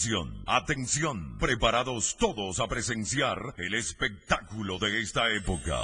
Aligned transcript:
Atención, 0.00 0.44
atención, 0.46 1.38
preparados 1.40 2.16
todos 2.20 2.60
a 2.60 2.68
presenciar 2.68 3.54
el 3.56 3.74
espectáculo 3.74 4.78
de 4.78 5.00
esta 5.00 5.28
época. 5.32 5.76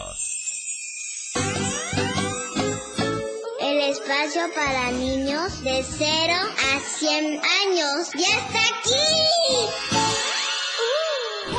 El 3.61 3.81
espacio 3.91 4.43
para 4.55 4.93
niños 4.93 5.61
de 5.65 5.83
0 5.83 6.33
a 6.33 6.79
100 6.79 7.25
años 7.25 8.11
ya 8.15 8.39
está 8.39 8.61
aquí. 8.79 9.11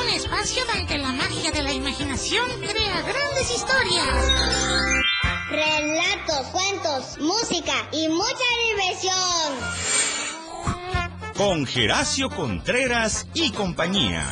Un 0.00 0.08
espacio 0.08 0.64
donde 0.64 0.96
la 0.96 1.12
magia 1.12 1.50
de 1.50 1.62
la 1.62 1.74
imaginación 1.74 2.48
crea 2.60 3.02
grandes 3.02 3.50
historias. 3.54 4.32
Relatos, 5.50 6.46
cuentos, 6.52 7.18
música 7.18 7.86
y 7.92 8.08
mucha 8.08 8.48
diversión. 8.70 9.95
Con 11.36 11.66
Geracio 11.66 12.30
Contreras 12.30 13.26
y 13.34 13.50
compañía. 13.50 14.26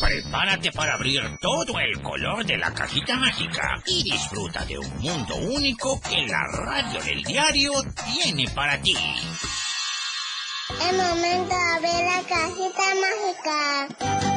Prepárate 0.00 0.72
para 0.72 0.94
abrir 0.94 1.22
todo 1.40 1.78
el 1.78 2.02
color 2.02 2.44
de 2.44 2.58
la 2.58 2.74
cajita 2.74 3.16
mágica 3.16 3.80
y 3.86 4.02
disfruta 4.02 4.64
de 4.64 4.78
un 4.78 4.98
mundo 4.98 5.36
único 5.36 6.00
que 6.00 6.26
la 6.26 6.42
radio 6.48 7.00
del 7.02 7.22
diario 7.22 7.72
tiene 8.04 8.48
para 8.48 8.80
ti. 8.82 8.96
Es 10.70 10.92
momento 10.92 11.54
de 11.54 11.62
abrir 11.76 12.04
la 12.04 12.22
cajita 12.28 12.82
mágica. 13.00 14.31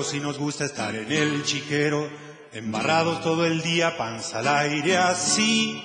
Puercos 0.00 0.14
y 0.14 0.20
nos 0.20 0.38
gusta 0.38 0.64
estar 0.64 0.94
en 0.94 1.12
el 1.12 1.44
chiquero, 1.44 2.08
embarrados 2.54 3.22
todo 3.22 3.44
el 3.44 3.60
día, 3.60 3.98
panza 3.98 4.38
al 4.38 4.48
aire 4.48 4.96
así. 4.96 5.82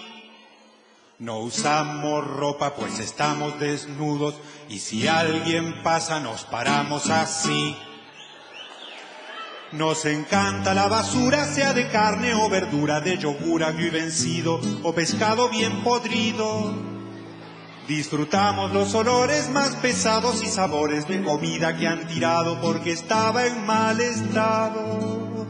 No 1.20 1.40
usamos 1.40 2.26
ropa 2.26 2.76
pues 2.76 3.00
estamos 3.00 3.60
desnudos 3.60 4.36
y 4.70 4.80
si 4.80 5.06
alguien 5.10 5.84
pasa 5.84 6.22
nos 6.22 6.46
paramos 6.46 7.10
así. 7.10 7.76
Nos 9.74 10.06
encanta 10.06 10.74
la 10.74 10.88
basura, 10.88 11.46
sea 11.46 11.74
de 11.74 11.90
carne 11.90 12.36
o 12.36 12.48
verdura, 12.48 13.02
de 13.02 13.18
yogur 13.18 13.66
agrio 13.66 13.88
y 13.88 13.90
vencido 13.90 14.62
o 14.84 14.94
pescado 14.94 15.50
bien 15.50 15.84
podrido. 15.84 16.95
Disfrutamos 17.88 18.74
los 18.74 18.96
olores 18.96 19.50
más 19.52 19.76
pesados 19.76 20.44
y 20.44 20.48
sabores 20.48 21.08
de 21.08 21.22
comida 21.22 21.78
que 21.78 21.88
han 21.88 22.08
tirado 22.08 22.60
porque 22.60 22.92
estaba 22.92 23.46
en 23.46 23.64
mal 23.64 24.02
estado. 24.02 25.46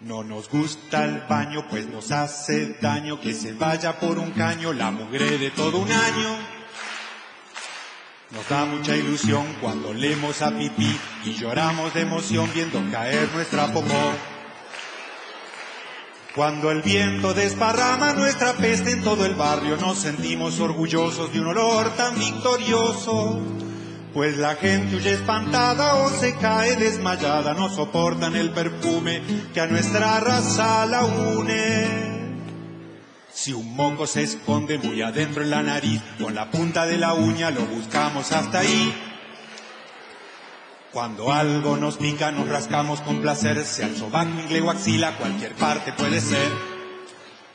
No 0.00 0.24
nos 0.24 0.48
gusta 0.48 1.04
el 1.04 1.20
baño, 1.28 1.66
pues 1.68 1.86
nos 1.86 2.10
hace 2.12 2.76
daño 2.80 3.20
que 3.20 3.34
se 3.34 3.52
vaya 3.52 4.00
por 4.00 4.18
un 4.18 4.30
caño 4.30 4.72
la 4.72 4.90
mugre 4.90 5.36
de 5.36 5.50
todo 5.50 5.78
un 5.78 5.92
año. 5.92 6.38
Nos 8.30 8.48
da 8.48 8.64
mucha 8.64 8.96
ilusión 8.96 9.44
cuando 9.60 9.92
leemos 9.92 10.40
a 10.40 10.50
pipí 10.50 10.98
y 11.26 11.34
lloramos 11.34 11.92
de 11.92 12.00
emoción 12.00 12.50
viendo 12.54 12.82
caer 12.90 13.28
nuestra 13.34 13.66
popó. 13.70 14.31
Cuando 16.34 16.70
el 16.70 16.80
viento 16.80 17.34
desparrama 17.34 18.14
nuestra 18.14 18.54
peste 18.54 18.92
en 18.92 19.02
todo 19.02 19.26
el 19.26 19.34
barrio, 19.34 19.76
nos 19.76 19.98
sentimos 19.98 20.60
orgullosos 20.60 21.30
de 21.30 21.40
un 21.40 21.48
olor 21.48 21.90
tan 21.94 22.18
victorioso. 22.18 23.38
Pues 24.14 24.38
la 24.38 24.54
gente 24.54 24.96
huye 24.96 25.12
espantada 25.12 25.96
o 25.96 26.08
se 26.08 26.34
cae 26.36 26.76
desmayada, 26.76 27.52
no 27.52 27.68
soportan 27.68 28.34
el 28.34 28.50
perfume 28.50 29.20
que 29.52 29.60
a 29.60 29.66
nuestra 29.66 30.20
raza 30.20 30.86
la 30.86 31.04
une. 31.04 32.12
Si 33.30 33.52
un 33.52 33.76
mongo 33.76 34.06
se 34.06 34.22
esconde 34.22 34.78
muy 34.78 35.02
adentro 35.02 35.42
en 35.42 35.50
la 35.50 35.62
nariz, 35.62 36.00
con 36.18 36.34
la 36.34 36.50
punta 36.50 36.86
de 36.86 36.96
la 36.96 37.12
uña 37.12 37.50
lo 37.50 37.66
buscamos 37.66 38.32
hasta 38.32 38.60
ahí. 38.60 39.11
Cuando 40.92 41.32
algo 41.32 41.78
nos 41.78 41.96
pica, 41.96 42.30
nos 42.30 42.46
rascamos 42.48 43.00
con 43.00 43.22
placer, 43.22 43.64
sea 43.64 43.86
el 43.86 43.96
sobaco, 43.96 44.28
ingle 44.28 44.60
o 44.60 44.70
axila, 44.70 45.16
cualquier 45.16 45.54
parte 45.54 45.94
puede 45.94 46.20
ser. 46.20 46.52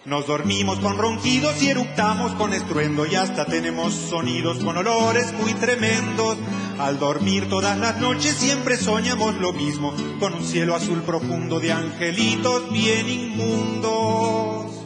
Nos 0.05 0.25
dormimos 0.25 0.79
con 0.79 0.97
ronquidos 0.97 1.61
y 1.61 1.69
eructamos 1.69 2.31
con 2.31 2.51
estruendo 2.53 3.05
y 3.05 3.13
hasta 3.13 3.45
tenemos 3.45 3.93
sonidos 3.93 4.57
con 4.63 4.77
olores 4.77 5.33
muy 5.33 5.53
tremendos. 5.53 6.37
Al 6.79 6.97
dormir 6.97 7.47
todas 7.47 7.77
las 7.77 7.99
noches 7.99 8.35
siempre 8.35 8.75
soñamos 8.75 9.35
lo 9.35 9.53
mismo, 9.53 9.93
con 10.19 10.33
un 10.33 10.43
cielo 10.43 10.73
azul 10.73 11.03
profundo 11.03 11.59
de 11.59 11.73
angelitos 11.73 12.71
bien 12.71 13.07
inmundos. 13.07 14.83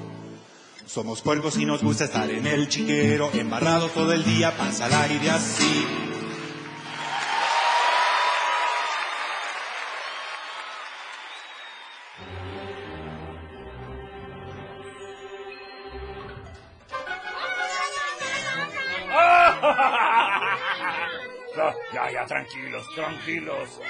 Somos 0.86 1.22
puercos 1.22 1.58
y 1.58 1.66
nos 1.66 1.82
gusta 1.82 2.04
estar 2.04 2.30
en 2.30 2.48
el 2.48 2.68
chiquero, 2.68 3.30
embarrados 3.34 3.94
todo 3.94 4.12
el 4.12 4.26
día, 4.26 4.58
panza 4.58 4.88
al 4.88 4.94
aire 4.94 5.30
así. 5.30 5.86
Tranquilos, 22.32 22.88
tranquilos. 22.96 23.82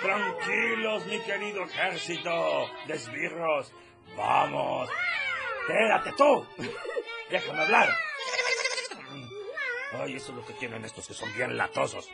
Tranquilos, 0.00 1.06
mi 1.06 1.18
querido 1.22 1.64
ejército 1.64 2.70
de 2.86 2.94
esbirros. 2.94 3.72
Vamos. 4.16 4.88
Espérate 5.62 6.12
tú. 6.12 6.46
Déjame 7.28 7.62
hablar. 7.62 7.88
Ay, 10.00 10.14
eso 10.14 10.30
es 10.30 10.36
lo 10.36 10.46
que 10.46 10.52
tienen 10.54 10.84
estos 10.84 11.08
que 11.08 11.14
son 11.14 11.34
bien 11.34 11.56
latosos. 11.56 12.08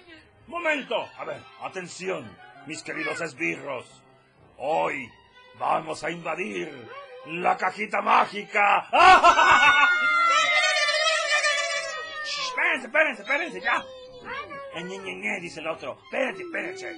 Momento. 0.47 1.07
A 1.19 1.25
ver, 1.27 1.43
atención, 1.61 2.35
mis 2.67 2.83
queridos 2.83 3.21
esbirros. 3.21 3.85
Hoy 4.57 5.07
vamos 5.59 6.03
a 6.03 6.11
invadir 6.11 6.73
la 7.27 7.59
cajita 7.59 8.01
mágica. 8.01 8.89
Shh, 12.25 12.49
Espérense, 12.49 12.87
espérense, 12.87 13.23
espérense, 13.23 13.61
ya. 13.61 13.85
Ñe, 14.83 14.99
ñe, 14.99 15.15
ñe, 15.15 15.41
dice 15.41 15.61
el 15.61 15.69
otro. 15.69 15.99
Espérate, 16.05 16.43
espérense. 16.43 16.97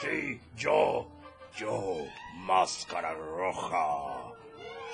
Sí, 0.00 0.40
yo, 0.56 1.08
yo, 1.56 2.04
máscara 2.34 3.14
roja. 3.14 4.32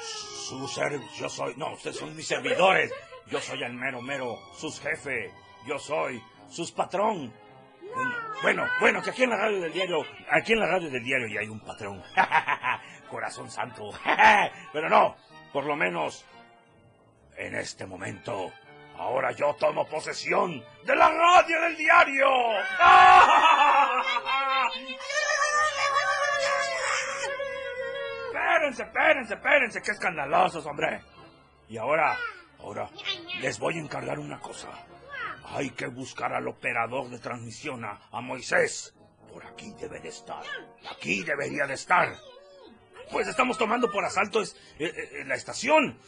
Su 0.00 0.68
ser, 0.68 1.00
yo 1.18 1.28
soy, 1.28 1.54
no, 1.56 1.72
ustedes 1.72 1.96
son 1.96 2.14
mis 2.14 2.26
servidores. 2.26 2.92
Yo 3.28 3.40
soy 3.40 3.62
el 3.62 3.72
mero, 3.72 4.02
mero, 4.02 4.38
sus 4.54 4.80
jefe. 4.80 5.32
Yo 5.66 5.78
soy 5.78 6.22
sus 6.48 6.70
patrón. 6.72 7.32
Bueno, 7.94 8.14
bueno, 8.42 8.66
bueno, 8.80 9.02
que 9.02 9.10
aquí 9.10 9.22
en 9.22 9.30
la 9.30 9.36
radio 9.36 9.60
del 9.60 9.72
diario, 9.72 10.04
aquí 10.30 10.52
en 10.52 10.60
la 10.60 10.66
radio 10.66 10.90
del 10.90 11.02
diario 11.02 11.28
ya 11.28 11.40
hay 11.40 11.48
un 11.48 11.60
patrón. 11.60 12.02
Corazón 13.10 13.50
santo. 13.50 13.90
Pero 14.72 14.88
no, 14.90 15.16
por 15.52 15.64
lo 15.64 15.74
menos 15.74 16.24
en 17.36 17.54
este 17.54 17.86
momento, 17.86 18.52
ahora 18.98 19.32
yo 19.32 19.54
tomo 19.54 19.86
posesión 19.86 20.62
de 20.84 20.96
la 20.96 21.08
radio 21.08 21.60
del 21.62 21.76
diario. 21.76 22.26
Espérense, 28.26 28.82
espérense, 28.82 29.34
espérense, 29.34 29.82
qué 29.82 29.90
escandalosos, 29.92 30.66
hombre. 30.66 31.02
Y 31.68 31.76
ahora, 31.78 32.16
ahora, 32.58 32.88
les 33.40 33.58
voy 33.58 33.76
a 33.76 33.80
encargar 33.80 34.18
una 34.18 34.40
cosa. 34.40 34.68
Hay 35.44 35.70
que 35.70 35.86
buscar 35.86 36.32
al 36.32 36.48
operador 36.48 37.08
de 37.08 37.18
transmisión, 37.18 37.84
a, 37.84 38.00
a 38.10 38.20
Moisés. 38.20 38.94
Por 39.32 39.44
aquí 39.46 39.72
debe 39.78 40.00
de 40.00 40.08
estar. 40.08 40.42
Aquí 40.90 41.22
debería 41.22 41.66
de 41.66 41.74
estar. 41.74 42.14
Pues 43.10 43.28
estamos 43.28 43.56
tomando 43.58 43.90
por 43.90 44.04
asalto 44.04 44.40
es- 44.40 44.56
eh, 44.78 44.90
eh, 44.96 45.24
la 45.26 45.34
estación. 45.36 45.98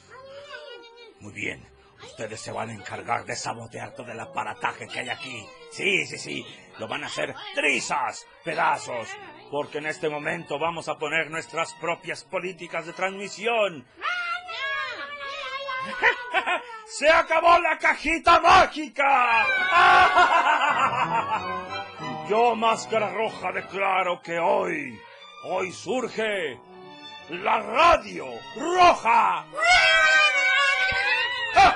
Muy 1.20 1.32
bien. 1.32 1.64
Ustedes 2.02 2.40
se 2.40 2.52
van 2.52 2.70
a 2.70 2.74
encargar 2.74 3.24
de 3.24 3.34
sabotear 3.34 3.94
todo 3.94 4.12
el 4.12 4.20
aparataje 4.20 4.86
que 4.86 5.00
hay 5.00 5.08
aquí. 5.08 5.46
Sí, 5.70 6.06
sí, 6.06 6.18
sí. 6.18 6.46
Lo 6.78 6.86
van 6.86 7.04
a 7.04 7.06
hacer 7.08 7.34
trizas, 7.54 8.26
pedazos. 8.44 9.08
Porque 9.50 9.78
en 9.78 9.86
este 9.86 10.08
momento 10.08 10.58
vamos 10.58 10.88
a 10.88 10.98
poner 10.98 11.30
nuestras 11.30 11.74
propias 11.74 12.24
políticas 12.24 12.86
de 12.86 12.92
transmisión. 12.92 13.86
¡Se 16.86 17.10
acabó 17.10 17.58
la 17.58 17.78
cajita 17.78 18.40
mágica! 18.40 19.46
Yo, 22.28 22.54
Máscara 22.54 23.10
Roja, 23.10 23.52
declaro 23.52 24.20
que 24.20 24.38
hoy, 24.38 25.00
hoy 25.44 25.72
surge 25.72 26.60
la 27.30 27.60
radio 27.60 28.26
roja. 28.56 29.46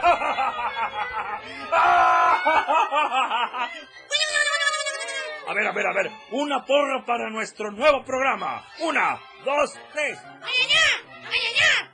A 5.44 5.54
ver, 5.54 5.66
a 5.66 5.72
ver, 5.72 5.86
a 5.86 5.92
ver. 5.92 6.10
Una 6.30 6.64
porra 6.64 7.04
para 7.04 7.28
nuestro 7.28 7.70
nuevo 7.70 8.02
programa. 8.04 8.64
Una, 8.80 9.20
dos, 9.44 9.78
tres. 9.92 10.18
Ay, 10.42 10.52
ay, 11.26 11.30
ay, 11.30 11.91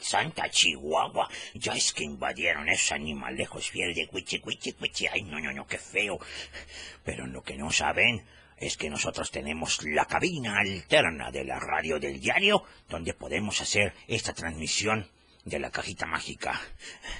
Santa 0.00 0.48
Chihuahua. 0.48 1.28
Ya 1.54 1.72
es 1.72 1.92
que 1.92 2.04
invadieron 2.04 2.68
esos 2.68 2.92
animalejos 2.92 3.70
fieles 3.70 3.96
de 3.96 4.06
cuichi, 4.06 4.40
cuichi, 4.40 4.72
cuichi. 4.72 5.06
Ay, 5.06 5.22
no, 5.22 5.38
no, 5.40 5.52
no, 5.52 5.66
qué 5.66 5.78
feo. 5.78 6.18
Pero 7.04 7.26
lo 7.26 7.42
que 7.42 7.56
no 7.56 7.70
saben 7.70 8.24
es 8.56 8.76
que 8.76 8.90
nosotros 8.90 9.30
tenemos 9.30 9.82
la 9.84 10.04
cabina 10.04 10.58
alterna 10.58 11.30
de 11.30 11.44
la 11.44 11.58
radio 11.58 11.98
del 11.98 12.20
diario 12.20 12.62
donde 12.88 13.14
podemos 13.14 13.60
hacer 13.60 13.94
esta 14.06 14.32
transmisión 14.32 15.08
de 15.44 15.58
la 15.58 15.70
cajita 15.70 16.06
mágica. 16.06 16.60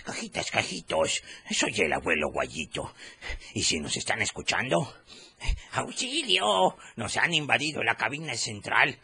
Cajitas, 0.04 0.50
cajitos. 0.50 1.22
Soy 1.50 1.72
el 1.80 1.92
abuelo 1.92 2.30
Guayito. 2.30 2.94
Y 3.54 3.62
si 3.62 3.80
nos 3.80 3.96
están 3.96 4.20
escuchando, 4.20 4.94
¡Auxilio! 5.72 6.76
Nos 6.96 7.16
han 7.16 7.32
invadido 7.32 7.82
la 7.82 7.94
cabina 7.94 8.34
central. 8.34 8.98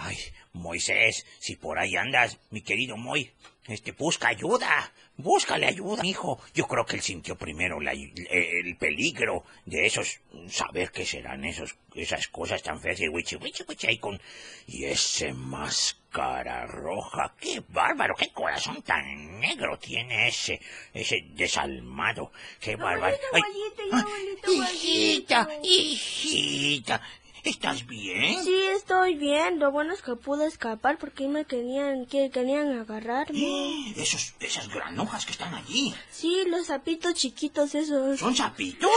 Ay, 0.00 0.16
Moisés, 0.52 1.26
si 1.40 1.56
por 1.56 1.78
ahí 1.78 1.96
andas, 1.96 2.38
mi 2.50 2.60
querido 2.62 2.96
Moy, 2.96 3.30
este, 3.66 3.92
busca 3.92 4.28
ayuda. 4.28 4.92
Búscale 5.20 5.66
ayuda, 5.66 6.06
hijo. 6.06 6.40
Yo 6.54 6.68
creo 6.68 6.86
que 6.86 6.94
él 6.94 7.02
sintió 7.02 7.34
primero 7.36 7.80
la- 7.80 7.90
el 7.92 8.76
peligro 8.76 9.44
de 9.66 9.84
esos, 9.84 10.20
saber 10.48 10.92
qué 10.92 11.04
serán 11.04 11.44
esos, 11.44 11.74
esas 11.96 12.28
cosas 12.28 12.62
tan 12.62 12.80
feas 12.80 13.00
y 13.00 13.08
wichi, 13.08 13.34
wichi, 13.34 13.64
wichi, 13.68 13.88
ahí 13.88 13.98
con, 13.98 14.20
y 14.68 14.84
ese 14.84 15.32
máscara 15.32 16.66
roja. 16.66 17.34
Qué 17.40 17.60
bárbaro, 17.68 18.14
qué 18.16 18.30
corazón 18.30 18.80
tan 18.82 19.40
negro 19.40 19.76
tiene 19.78 20.28
ese, 20.28 20.60
ese 20.94 21.24
desalmado. 21.30 22.30
Qué 22.60 22.76
bárbaro. 22.76 23.16
Ay, 23.32 23.42
ah, 23.90 24.04
hijita, 24.48 25.48
hijita, 25.64 27.02
¿estás 27.50 27.86
bien? 27.86 28.42
Sí, 28.44 28.54
estoy 28.76 29.14
bien. 29.14 29.58
Lo 29.58 29.70
bueno 29.70 29.92
es 29.92 30.02
que 30.02 30.14
pude 30.16 30.46
escapar 30.46 30.98
porque 30.98 31.28
me 31.28 31.44
querían, 31.44 32.06
que 32.06 32.30
querían 32.30 32.78
agarrarme. 32.78 33.90
Esos, 33.96 34.34
esas 34.40 34.68
granujas 34.68 35.24
que 35.24 35.32
están 35.32 35.54
allí, 35.54 35.94
Sí, 36.10 36.44
los 36.46 36.66
sapitos 36.66 37.14
chiquitos 37.14 37.74
esos. 37.74 38.18
¿son 38.18 38.34
sapitos? 38.36 38.90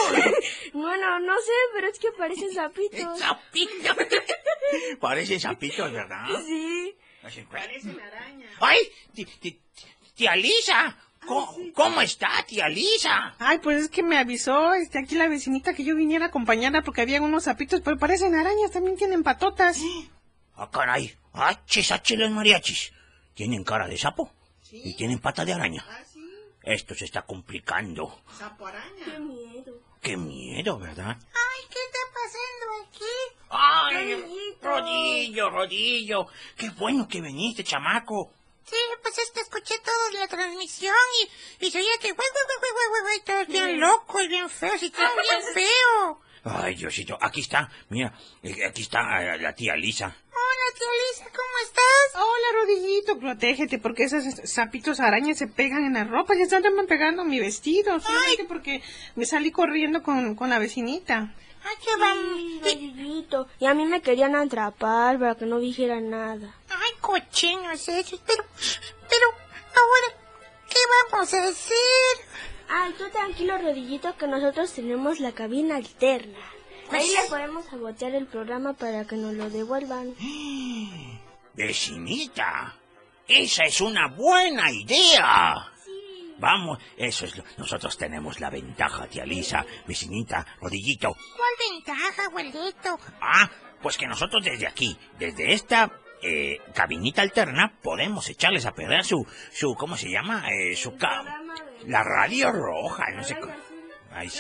Bueno, 0.74 1.20
no 1.22 1.34
sé, 1.40 1.52
pero 1.74 1.88
es 1.88 2.00
que 2.00 2.12
parecen 2.12 2.54
sapitos. 2.54 3.20
Sapitos. 3.20 3.98
Parecen 5.00 5.40
sapitos, 5.40 5.92
¿verdad? 5.92 6.26
Sí. 6.46 6.96
Parecen 7.52 8.00
arañas. 8.00 8.52
¡Ay! 8.60 8.80
Tía 10.16 10.36
Lisa, 10.36 10.98
¿cómo, 11.26 11.56
cómo 11.74 12.02
está, 12.02 12.30
tía 12.48 12.68
Lisa? 12.70 13.36
Ay, 13.40 13.60
pues 13.60 13.84
es 13.84 13.90
que 13.90 14.04
me 14.04 14.18
avisó 14.18 14.74
este, 14.74 15.00
aquí 15.00 15.16
la 15.16 15.28
vecinita 15.28 15.74
que 15.74 15.84
yo 15.84 15.96
viniera 15.96 16.26
a 16.26 16.28
acompañarla 16.30 16.82
porque 16.82 17.02
había 17.02 17.22
unos 17.22 17.44
sapitos, 17.46 17.82
pero 17.82 17.98
parecen 17.98 18.36
arañas, 18.36 18.72
también 18.72 18.98
tienen 18.98 19.24
patotas. 19.24 19.80
Ah, 20.56 20.70
caray. 20.72 21.16
Achis, 21.34 21.92
achis 21.92 22.18
los 22.18 22.32
mariachis. 22.32 22.92
¿Tienen 23.34 23.64
cara 23.64 23.88
de 23.88 23.98
sapo? 23.98 24.32
Y 24.72 24.96
tienen 24.96 25.20
pata 25.20 25.44
de 25.46 25.54
araña. 25.54 25.86
Esto 26.64 26.94
se 26.94 27.06
está 27.06 27.24
complicando. 27.24 28.22
Qué 29.04 29.20
miedo. 29.20 29.74
Qué 30.02 30.18
miedo, 30.18 30.78
¿verdad? 30.80 31.18
Ay, 31.20 31.68
¿qué 31.70 31.80
está 31.86 32.00
pasando 32.14 32.88
aquí? 32.88 33.42
¡Ay! 33.50 34.56
Rodillo, 34.62 35.50
rodillo. 35.50 36.28
Qué 36.56 36.70
bueno 36.72 37.08
que 37.08 37.22
viniste, 37.22 37.64
chamaco. 37.64 38.32
Sí, 38.66 38.76
pues 39.02 39.18
es 39.18 39.32
que 39.32 39.42
escuché 39.42 39.76
toda 39.80 40.20
la 40.20 40.28
transmisión 40.28 40.96
y, 41.60 41.66
y 41.66 41.72
se 41.72 41.80
oía 41.80 41.98
que 42.00 42.12
güey, 42.12 42.28
güey, 42.34 42.46
güey, 42.48 42.72
güey, 42.72 42.90
güey, 42.90 43.02
güey, 43.02 43.20
todos 43.26 43.48
bien 43.48 43.80
locos 43.80 44.24
y 44.24 44.28
bien 44.28 44.50
feos 44.50 44.82
y 44.84 44.90
todo 44.92 45.08
bien 45.30 45.42
feo. 45.54 46.22
Ay, 46.44 46.74
Diosito, 46.76 47.18
aquí 47.22 47.42
está, 47.42 47.70
mira, 47.90 48.14
eh, 48.42 48.66
aquí 48.66 48.82
está 48.82 49.00
eh, 49.22 49.38
la 49.38 49.54
tía 49.54 49.76
Lisa. 49.76 50.08
Hola, 50.08 50.78
tía 50.78 50.88
Lisa, 51.12 51.26
¿cómo 51.26 51.58
estás? 51.64 52.16
Hola, 52.16 52.62
rodillito, 52.62 53.20
protégete 53.20 53.78
porque 53.78 54.06
esos 54.06 54.24
sapitos 54.50 55.00
arañas 55.00 55.38
se 55.38 55.48
pegan 55.48 55.86
en 55.86 55.94
la 55.94 56.04
ropa. 56.04 56.34
Ya 56.34 56.44
están 56.44 56.64
pegando 56.88 57.24
mi 57.26 57.40
vestido, 57.40 58.00
solamente 58.00 58.46
porque 58.46 58.82
me 59.16 59.26
salí 59.26 59.52
corriendo 59.52 60.02
con, 60.02 60.36
con 60.36 60.50
la 60.50 60.58
vecinita. 60.58 61.36
Ay, 61.64 61.76
qué 61.84 61.96
vamos. 62.00 62.38
Sí, 62.38 62.60
rodillito. 62.64 63.48
Y 63.60 63.66
a 63.66 63.74
mí 63.74 63.86
me 63.86 64.02
querían 64.02 64.36
atrapar 64.36 65.20
para 65.20 65.36
que 65.36 65.46
no 65.46 65.60
dijera 65.60 66.00
nada. 66.00 66.56
Ay, 66.70 66.92
cochinos 67.00 67.88
esos, 67.88 68.20
pero, 68.26 68.44
pero, 69.10 69.26
ahora, 69.28 70.20
¿qué 70.70 70.80
vamos 71.12 71.34
a 71.34 71.48
hacer? 71.48 72.26
Ay, 72.70 72.94
tú 72.98 73.10
tranquilo, 73.10 73.58
rodillito, 73.58 74.16
que 74.18 74.28
nosotros 74.28 74.72
tenemos 74.72 75.20
la 75.20 75.34
cabina 75.34 75.76
alterna. 75.76 76.40
Ahí 76.92 77.10
le 77.10 77.30
podemos 77.30 77.66
sabotear 77.66 78.16
el 78.16 78.26
programa 78.26 78.74
para 78.74 79.06
que 79.06 79.16
nos 79.16 79.34
lo 79.34 79.50
devuelvan. 79.50 80.14
Vecinita, 81.54 82.76
esa 83.28 83.64
es 83.64 83.82
una 83.82 84.08
buena 84.08 84.72
idea. 84.72 85.71
Vamos, 86.42 86.80
eso 86.98 87.26
es 87.26 87.38
lo... 87.38 87.44
Nosotros 87.58 87.96
tenemos 87.96 88.40
la 88.40 88.50
ventaja, 88.50 89.06
tía 89.06 89.26
Lisa, 89.26 89.64
vecinita, 89.88 90.44
rodillito. 90.60 91.14
¿Cuál 91.14 91.54
ventaja, 91.70 92.26
abuelito? 92.26 93.00
Ah, 93.22 93.48
pues 93.80 93.96
que 93.96 94.08
nosotros 94.08 94.44
desde 94.44 94.66
aquí, 94.66 94.98
desde 95.20 95.54
esta 95.54 95.92
eh, 96.24 96.58
cabinita 96.74 97.22
alterna, 97.22 97.78
podemos 97.84 98.28
echarles 98.28 98.66
a 98.66 98.72
perder 98.72 99.06
su, 99.06 99.24
su, 99.52 99.76
¿cómo 99.76 99.96
se 99.96 100.10
llama? 100.10 100.44
Eh, 100.50 100.76
su 100.76 100.98
ca... 100.98 101.24
La 101.86 102.04
radio 102.04 102.52
roja, 102.52 103.12
no 103.12 103.24
sé 103.24 103.36
cómo. 103.40 103.54
Ay, 104.14 104.30
sí. 104.30 104.40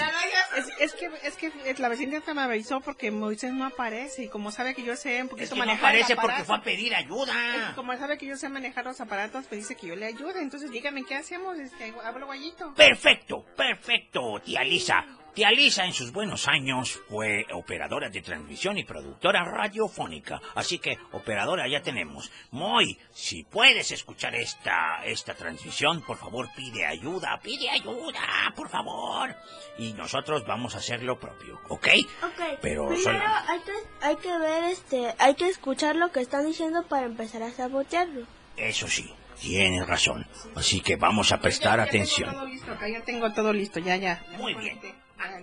Es, 0.57 0.67
es 0.79 0.93
que 0.93 1.09
es 1.23 1.35
que 1.35 1.75
la 1.77 1.87
vecinita 1.87 2.33
me 2.33 2.41
avisó 2.41 2.81
porque 2.81 3.09
Moisés 3.09 3.53
no 3.53 3.65
aparece 3.65 4.23
y 4.23 4.27
como 4.27 4.51
sabe 4.51 4.75
que 4.75 4.83
yo 4.83 4.95
sé 4.95 5.21
un 5.21 5.29
poquito 5.29 5.45
Es 5.45 5.49
que 5.51 5.59
no 5.59 5.65
manejar 5.65 5.95
el 5.95 6.01
parece 6.01 6.15
porque 6.15 6.43
fue 6.43 6.57
a 6.57 6.61
pedir 6.61 6.93
ayuda. 6.93 7.73
como 7.75 7.95
sabe 7.97 8.17
que 8.17 8.25
yo 8.25 8.35
sé 8.35 8.49
manejar 8.49 8.85
los 8.85 8.99
aparatos, 8.99 9.45
pues 9.47 9.61
dice 9.61 9.75
que 9.75 9.87
yo 9.87 9.95
le 9.95 10.05
ayude. 10.05 10.41
Entonces 10.41 10.71
dígame 10.71 11.03
qué 11.05 11.15
hacemos, 11.15 11.57
este, 11.57 11.93
hablo 12.03 12.25
guayito. 12.25 12.73
Perfecto, 12.73 13.45
perfecto, 13.55 14.41
tía 14.43 14.63
Lisa. 14.63 15.05
Tía 15.33 15.49
Lisa 15.51 15.85
en 15.85 15.93
sus 15.93 16.11
buenos 16.11 16.49
años 16.49 16.99
fue 17.07 17.45
operadora 17.53 18.09
de 18.09 18.21
transmisión 18.21 18.77
y 18.77 18.83
productora 18.83 19.45
radiofónica. 19.45 20.41
Así 20.55 20.77
que, 20.77 20.97
operadora, 21.13 21.69
ya 21.69 21.81
tenemos. 21.81 22.29
Moy, 22.51 22.97
si 23.13 23.43
puedes 23.45 23.91
escuchar 23.91 24.35
esta, 24.35 25.05
esta 25.05 25.33
transmisión, 25.33 26.01
por 26.01 26.17
favor 26.17 26.49
pide 26.53 26.85
ayuda, 26.85 27.39
pide 27.41 27.69
ayuda, 27.69 28.19
por 28.57 28.67
favor. 28.69 29.33
Y 29.77 29.93
nosotros 29.93 30.45
vamos 30.45 30.75
a 30.75 30.79
hacer 30.79 31.01
lo 31.01 31.17
propio, 31.17 31.61
¿ok? 31.69 31.87
Ok, 32.23 32.41
Pero 32.61 32.87
primero 32.89 33.03
solo- 33.03 33.23
hay 33.47 33.59
que, 33.61 34.05
hay 34.05 34.15
que 34.17 34.37
ver, 34.37 34.63
este, 34.65 35.15
hay 35.17 35.35
que 35.35 35.47
escuchar 35.47 35.95
lo 35.95 36.11
que 36.11 36.19
están 36.19 36.45
diciendo 36.45 36.83
para 36.89 37.05
empezar 37.05 37.41
a 37.43 37.51
sabotearlo. 37.51 38.27
Eso 38.57 38.85
sí, 38.89 39.09
tienes 39.39 39.87
razón. 39.87 40.27
Así 40.55 40.81
que 40.81 40.97
vamos 40.97 41.31
a 41.31 41.39
prestar 41.39 41.79
Ya- 41.79 41.85
ya 41.85 41.91
tengo 41.91 42.03
atención. 42.03 42.33
todo 42.33 42.45
listo, 42.47 42.71
acá 42.73 42.89
ya 42.89 43.01
tengo 43.05 43.31
todo 43.31 43.53
listo, 43.53 43.79
ya, 43.79 43.95
ya. 43.95 44.21
Muy 44.37 44.53
bien. 44.55 44.77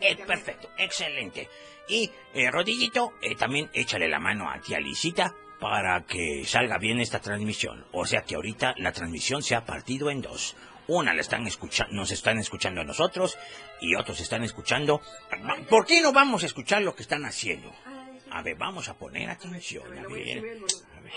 Eh, 0.00 0.16
perfecto, 0.16 0.70
excelente. 0.78 1.48
Y, 1.88 2.10
eh, 2.34 2.50
Rodillito, 2.50 3.12
eh, 3.22 3.34
también 3.34 3.70
échale 3.72 4.08
la 4.08 4.18
mano 4.18 4.50
a 4.50 4.60
tía 4.60 4.78
Lisita 4.80 5.34
para 5.60 6.04
que 6.04 6.44
salga 6.44 6.78
bien 6.78 7.00
esta 7.00 7.20
transmisión. 7.20 7.86
O 7.92 8.06
sea 8.06 8.22
que 8.22 8.34
ahorita 8.34 8.74
la 8.78 8.92
transmisión 8.92 9.42
se 9.42 9.54
ha 9.54 9.64
partido 9.64 10.10
en 10.10 10.20
dos. 10.20 10.56
Una 10.86 11.12
la 11.12 11.20
están 11.20 11.46
escuchando, 11.46 11.94
nos 11.94 12.10
están 12.10 12.38
escuchando 12.38 12.80
a 12.80 12.84
nosotros 12.84 13.36
y 13.80 13.94
otros 13.94 14.20
están 14.20 14.42
escuchando. 14.44 15.02
¿Por 15.68 15.84
qué 15.84 16.00
no 16.00 16.12
vamos 16.12 16.44
a 16.44 16.46
escuchar 16.46 16.82
lo 16.82 16.94
que 16.94 17.02
están 17.02 17.24
haciendo? 17.24 17.72
A 18.30 18.42
ver, 18.42 18.56
vamos 18.56 18.88
a 18.88 18.94
poner 18.94 19.28
atención. 19.28 19.84
A 19.98 20.08
ver. 20.08 20.38
A 20.38 21.00
ver. 21.00 21.12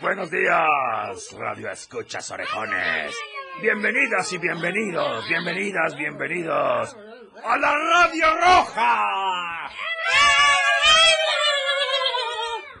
Buenos 0.00 0.30
días, 0.30 1.32
Radio 1.32 1.70
Escuchas 1.70 2.30
Orejones. 2.30 3.14
Bienvenidas 3.62 4.32
y 4.32 4.38
bienvenidos, 4.38 5.28
bienvenidas, 5.28 5.96
bienvenidos 5.96 6.96
a 7.42 7.56
la 7.56 7.74
Radio 7.74 8.34
Roja. 8.34 9.70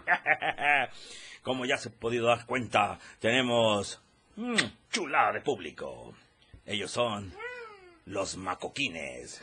Como 1.42 1.64
ya 1.64 1.76
se 1.78 1.88
ha 1.88 1.92
podido 1.92 2.26
dar 2.26 2.44
cuenta, 2.44 2.98
tenemos 3.18 4.02
mm, 4.36 4.56
chulada 4.90 5.32
de 5.32 5.40
público. 5.40 6.14
Ellos 6.66 6.90
son 6.90 7.32
los 8.04 8.36
macoquines. 8.36 9.42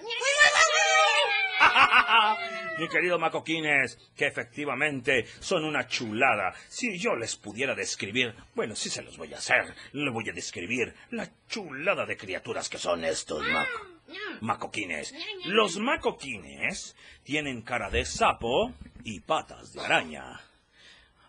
Mi 2.79 2.89
querido 2.89 3.17
Macoquines, 3.17 3.97
que 4.15 4.27
efectivamente 4.27 5.25
son 5.39 5.63
una 5.63 5.87
chulada. 5.87 6.53
Si 6.67 6.97
yo 6.97 7.15
les 7.15 7.35
pudiera 7.35 7.73
describir, 7.73 8.35
bueno, 8.53 8.75
sí 8.75 8.89
se 8.89 9.01
los 9.01 9.17
voy 9.17 9.33
a 9.33 9.37
hacer. 9.37 9.73
Le 9.93 10.11
voy 10.11 10.29
a 10.29 10.33
describir 10.33 10.93
la 11.11 11.29
chulada 11.47 12.05
de 12.05 12.17
criaturas 12.17 12.69
que 12.69 12.77
son 12.77 13.05
estos 13.05 13.45
maco 13.47 13.95
macoquines. 14.41 15.13
Los 15.45 15.77
macoquines 15.77 16.95
tienen 17.23 17.61
cara 17.61 17.89
de 17.89 18.05
sapo 18.05 18.73
y 19.03 19.21
patas 19.21 19.73
de 19.73 19.81
araña. 19.81 20.41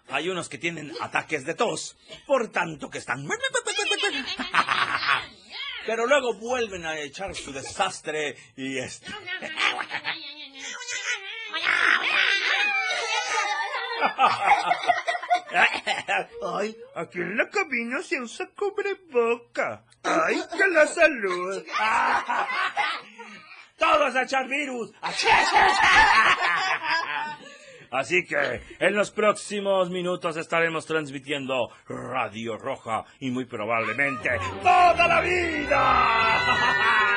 Hay 0.09 0.28
unos 0.28 0.49
que 0.49 0.59
tienen 0.59 0.92
ataques 1.00 1.45
de 1.45 1.54
tos, 1.54 1.97
por 2.26 2.50
tanto 2.50 2.90
que 2.90 2.99
están... 2.99 3.26
Pero 5.87 6.06
luego 6.06 6.35
vuelven 6.35 6.85
a 6.85 6.99
echar 6.99 7.35
su 7.35 7.52
desastre 7.52 8.37
y 8.56 8.78
este... 8.78 9.06
Ay, 16.42 16.76
aquí 16.94 17.18
en 17.20 17.36
la 17.36 17.48
cabina 17.48 18.02
se 18.02 18.20
usa 18.20 18.48
cubreboca. 18.56 19.84
Ay, 20.02 20.42
que 20.56 20.66
la 20.68 20.86
salud. 20.86 21.64
Todos 23.78 24.16
a 24.16 24.22
echar 24.22 24.48
virus. 24.48 24.92
Así 27.90 28.24
que 28.26 28.60
en 28.80 28.96
los 28.96 29.10
próximos 29.10 29.90
minutos 29.90 30.36
estaremos 30.36 30.86
transmitiendo 30.86 31.70
Radio 31.88 32.58
Roja 32.58 33.04
y 33.20 33.30
muy 33.30 33.44
probablemente 33.44 34.30
toda 34.62 35.06
la 35.06 35.20
vida. 35.20 37.12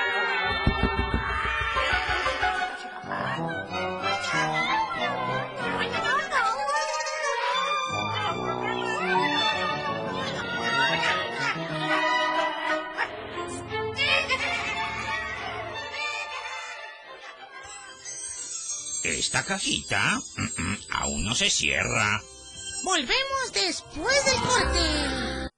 Esta 19.19 19.43
cajita 19.43 20.17
mm, 20.37 20.61
mm, 20.61 20.77
aún 20.91 21.25
no 21.25 21.35
se 21.35 21.49
cierra. 21.49 22.21
Volvemos 22.85 23.51
después 23.53 24.25
del 24.25 24.41
corte. 24.43 25.49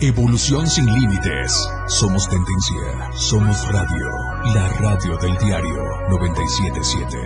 Evolución 0.00 0.68
sin 0.68 0.86
límites. 0.86 1.68
Somos 1.88 2.28
tendencia. 2.28 3.12
Somos 3.16 3.66
radio. 3.72 4.08
La 4.54 4.68
radio 4.78 5.16
del 5.16 5.36
diario 5.38 5.74
977. 6.08 7.18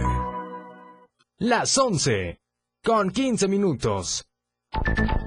Las 1.40 1.76
11. 1.76 2.40
Con 2.82 3.10
15 3.10 3.46
minutos. 3.48 4.24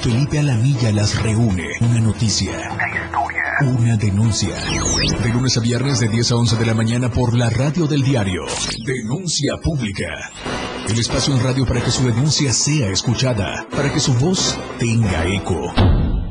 Felipe 0.00 0.38
Alamilla 0.38 0.92
las 0.92 1.20
reúne. 1.20 1.66
Una 1.80 2.00
noticia. 2.00 2.52
Una 2.52 2.88
historia. 2.88 3.42
Una 3.62 3.96
denuncia. 3.96 4.54
De 5.22 5.28
lunes 5.30 5.56
a 5.56 5.60
viernes 5.60 5.98
de 5.98 6.08
10 6.08 6.32
a 6.32 6.36
11 6.36 6.56
de 6.56 6.66
la 6.66 6.74
mañana 6.74 7.10
por 7.10 7.34
la 7.34 7.50
radio 7.50 7.86
del 7.88 8.02
diario. 8.02 8.42
Denuncia 8.84 9.56
pública. 9.62 10.06
El 10.88 10.98
espacio 11.00 11.34
en 11.34 11.42
radio 11.42 11.66
para 11.66 11.80
que 11.80 11.90
su 11.90 12.04
denuncia 12.04 12.52
sea 12.52 12.90
escuchada. 12.90 13.66
Para 13.70 13.92
que 13.92 13.98
su 13.98 14.14
voz 14.14 14.56
tenga 14.78 15.26
eco. 15.26 15.74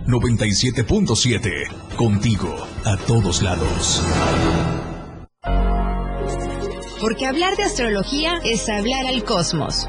97.7. 0.07 1.95
Contigo. 1.97 2.55
A 2.86 2.95
todos 2.95 3.41
lados. 3.41 4.01
Porque 7.01 7.25
hablar 7.25 7.57
de 7.57 7.63
astrología 7.63 8.39
es 8.45 8.69
hablar 8.69 9.05
al 9.05 9.24
cosmos 9.25 9.88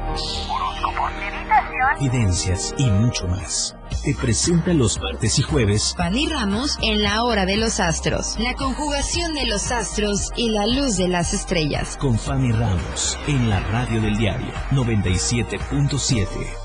evidencias 1.97 2.73
y 2.77 2.85
mucho 2.89 3.27
más. 3.27 3.75
Te 4.03 4.13
presenta 4.15 4.73
los 4.73 4.99
martes 4.99 5.39
y 5.39 5.41
jueves 5.41 5.93
Fanny 5.97 6.27
Ramos 6.27 6.77
en 6.81 7.01
la 7.01 7.23
hora 7.23 7.45
de 7.45 7.57
los 7.57 7.79
astros, 7.79 8.37
la 8.39 8.53
conjugación 8.53 9.33
de 9.33 9.45
los 9.45 9.71
astros 9.71 10.31
y 10.35 10.49
la 10.51 10.67
luz 10.67 10.97
de 10.97 11.07
las 11.07 11.33
estrellas. 11.33 11.97
Con 11.97 12.17
Fanny 12.17 12.51
Ramos 12.51 13.17
en 13.27 13.49
la 13.49 13.59
radio 13.61 14.01
del 14.01 14.17
diario 14.17 14.53
97.7. 14.71 16.58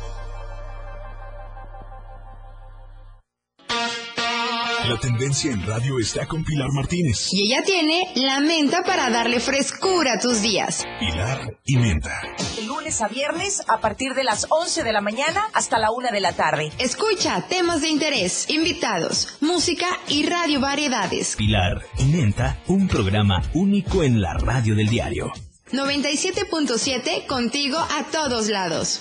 La 4.89 4.99
tendencia 4.99 5.51
en 5.51 5.67
radio 5.67 5.99
está 5.99 6.27
con 6.27 6.45
Pilar 6.45 6.71
Martínez. 6.71 7.29
Y 7.33 7.45
ella 7.45 7.63
tiene 7.65 8.03
la 8.17 8.41
menta 8.41 8.83
para 8.83 9.09
darle 9.09 9.41
frescura 9.41 10.15
a 10.15 10.19
tus 10.21 10.43
días. 10.43 10.85
Pilar 11.01 11.59
y 11.65 11.77
menta. 11.77 12.21
lunes 12.67 13.01
a 13.01 13.09
viernes 13.09 13.63
a 13.67 13.81
partir 13.81 14.13
de 14.13 14.25
las 14.25 14.47
11 14.51 14.85
de 14.85 14.93
la 14.93 15.01
mañana 15.01 15.49
hasta 15.55 15.79
la 15.79 15.91
1 15.91 16.11
de 16.13 16.21
la 16.21 16.33
tarde. 16.35 16.71
Escucha 16.79 17.47
temas 17.49 17.81
de 17.81 17.89
interés, 17.89 18.51
invitados, 18.51 19.39
música 19.41 19.87
y 20.09 20.27
radio 20.27 20.61
variedades. 20.61 21.35
Pilar 21.37 21.81
y 21.99 22.05
menta, 22.05 22.61
un 22.67 22.87
programa 22.87 23.43
único 23.55 24.03
en 24.03 24.21
la 24.21 24.35
radio 24.35 24.75
del 24.75 24.89
diario. 24.89 25.33
97.7 25.73 27.27
contigo 27.27 27.79
a 27.79 28.05
todos 28.13 28.49
lados. 28.49 29.01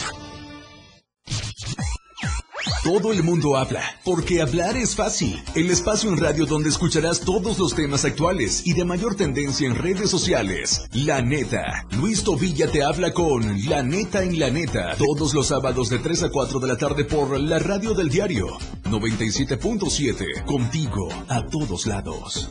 Todo 2.83 3.11
el 3.11 3.21
mundo 3.21 3.57
habla, 3.57 3.83
porque 4.03 4.41
hablar 4.41 4.75
es 4.75 4.95
fácil. 4.95 5.39
El 5.53 5.69
espacio 5.69 6.09
en 6.09 6.17
radio 6.17 6.47
donde 6.47 6.69
escucharás 6.69 7.19
todos 7.19 7.59
los 7.59 7.75
temas 7.75 8.05
actuales 8.05 8.65
y 8.65 8.73
de 8.73 8.85
mayor 8.85 9.13
tendencia 9.13 9.67
en 9.67 9.75
redes 9.75 10.09
sociales. 10.09 10.81
La 10.91 11.21
neta. 11.21 11.85
Luis 11.91 12.23
Tobilla 12.23 12.71
te 12.71 12.81
habla 12.81 13.13
con 13.13 13.69
La 13.69 13.83
neta 13.83 14.23
en 14.23 14.39
la 14.39 14.49
neta. 14.49 14.95
Todos 14.97 15.35
los 15.35 15.49
sábados 15.49 15.89
de 15.89 15.99
3 15.99 16.23
a 16.23 16.29
4 16.31 16.59
de 16.59 16.67
la 16.67 16.77
tarde 16.77 17.05
por 17.05 17.39
la 17.39 17.59
radio 17.59 17.93
del 17.93 18.09
diario 18.09 18.47
97.7. 18.85 20.45
Contigo 20.45 21.07
a 21.27 21.45
todos 21.45 21.85
lados. 21.85 22.49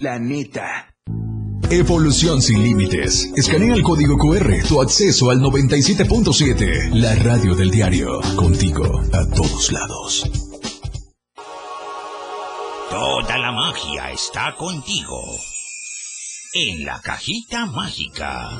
La 0.00 0.18
neta. 0.18 0.92
Evolución 1.72 2.42
sin 2.42 2.64
límites. 2.64 3.30
Escanea 3.36 3.76
el 3.76 3.84
código 3.84 4.16
QR, 4.18 4.66
tu 4.66 4.80
acceso 4.80 5.30
al 5.30 5.38
97.7. 5.38 6.90
La 6.94 7.14
radio 7.14 7.54
del 7.54 7.70
diario. 7.70 8.20
Contigo 8.34 9.00
a 9.12 9.24
todos 9.36 9.70
lados. 9.70 10.28
Toda 12.90 13.38
la 13.38 13.52
magia 13.52 14.10
está 14.10 14.52
contigo. 14.56 15.22
En 16.54 16.84
la 16.84 17.00
cajita 17.02 17.66
mágica. 17.66 18.50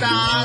Con 0.00 0.39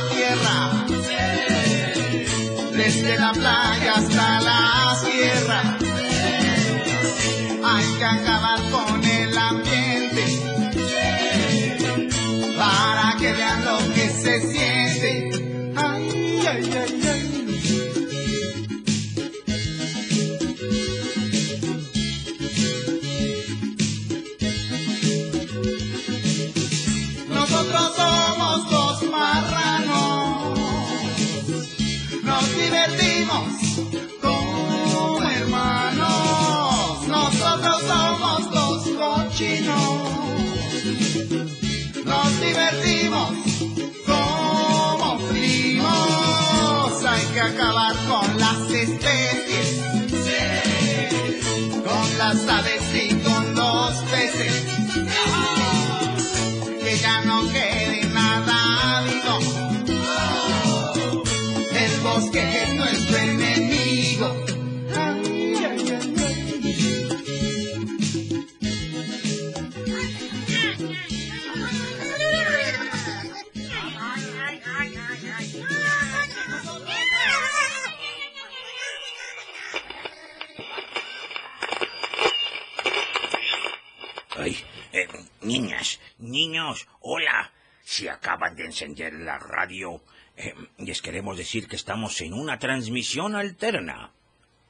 de 88.66 88.72
encender 88.72 89.14
la 89.14 89.38
radio, 89.38 90.02
eh, 90.36 90.54
les 90.80 91.02
queremos 91.02 91.38
decir 91.38 91.68
que 91.68 91.76
estamos 91.76 92.20
en 92.22 92.34
una 92.34 92.58
transmisión 92.58 93.36
alterna. 93.36 94.12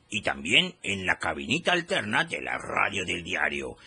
Y 0.10 0.22
también 0.22 0.76
en 0.84 1.06
la 1.06 1.18
cabinita 1.18 1.72
alterna 1.72 2.26
de 2.26 2.42
la 2.42 2.58
radio 2.58 3.06
del 3.06 3.24
diario, 3.24 3.78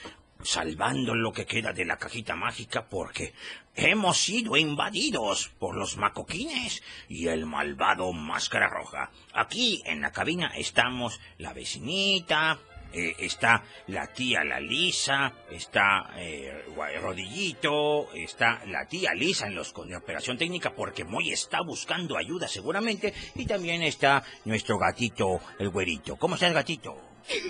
salvando 0.43 1.15
lo 1.15 1.33
que 1.33 1.47
queda 1.47 1.73
de 1.73 1.85
la 1.85 1.99
cajita 1.99 2.37
mágica 2.37 2.89
porque 2.89 3.35
hemos 3.75 4.19
sido 4.19 4.57
invadidos 4.57 5.51
por 5.59 5.77
los 5.77 5.97
macoquines 5.97 6.83
y 7.09 7.29
el 7.29 7.45
malvado 7.47 8.13
máscara 8.13 8.69
roja. 8.69 9.11
Aquí 9.35 9.83
en 9.85 10.01
la 10.01 10.11
cabina 10.11 10.53
estamos 10.57 11.21
la 11.37 11.53
vecinita, 11.53 12.59
eh, 12.93 13.15
está 13.19 13.65
la 13.89 14.07
tía 14.13 14.45
la 14.45 14.61
Lisa, 14.61 15.33
está 15.51 16.11
eh, 16.17 16.65
Rodillito, 17.01 18.13
está 18.15 18.63
la 18.67 18.87
tía 18.87 19.13
Lisa 19.15 19.47
en 19.47 19.55
los 19.55 19.73
con 19.73 19.93
operación 19.95 20.39
técnica 20.39 20.75
porque 20.75 21.05
Moy 21.05 21.31
está 21.33 21.61
buscando 21.63 22.17
ayuda 22.17 22.49
seguramente 22.49 23.13
y 23.35 23.47
también 23.47 23.83
está 23.83 24.23
nuestro 24.45 24.79
gatito 24.79 25.41
el 25.59 25.69
güerito. 25.71 26.17
¿Cómo 26.17 26.35
está 26.35 26.47
el 26.47 26.55
gatito? 26.55 26.95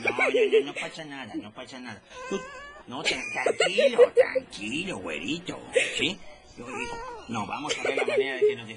No, 0.02 0.10
no, 0.10 0.16
no, 0.60 0.66
no 0.66 0.74
pasa 0.74 1.04
nada, 1.04 1.34
no 1.34 1.52
pasa 1.52 1.78
nada. 1.78 2.02
Tú- 2.28 2.40
no, 2.88 3.02
tra- 3.04 3.22
tranquilo, 3.44 4.12
tranquilo, 4.14 4.96
güerito, 4.98 5.60
¿sí? 5.96 6.18
No, 7.28 7.46
vamos 7.46 7.76
a 7.78 7.82
ver 7.82 7.96
la 7.98 8.04
manera 8.06 8.34
de 8.36 8.40
que 8.40 8.56
nos, 8.56 8.68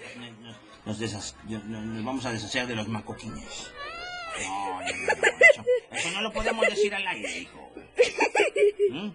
nos- 0.86 1.36
nos 1.66 2.04
vamos 2.04 2.26
a 2.26 2.32
deshacer 2.34 2.68
de 2.68 2.76
los 2.76 2.88
macoquines. 2.88 3.72
No, 4.48 4.82
no, 4.82 4.88
no, 4.88 5.98
eso 5.98 6.12
no 6.12 6.22
lo 6.22 6.32
podemos 6.34 6.66
decir 6.68 6.94
al 6.94 7.08
aire, 7.08 7.38
hijo. 7.40 7.72
¿Mm? 8.90 9.10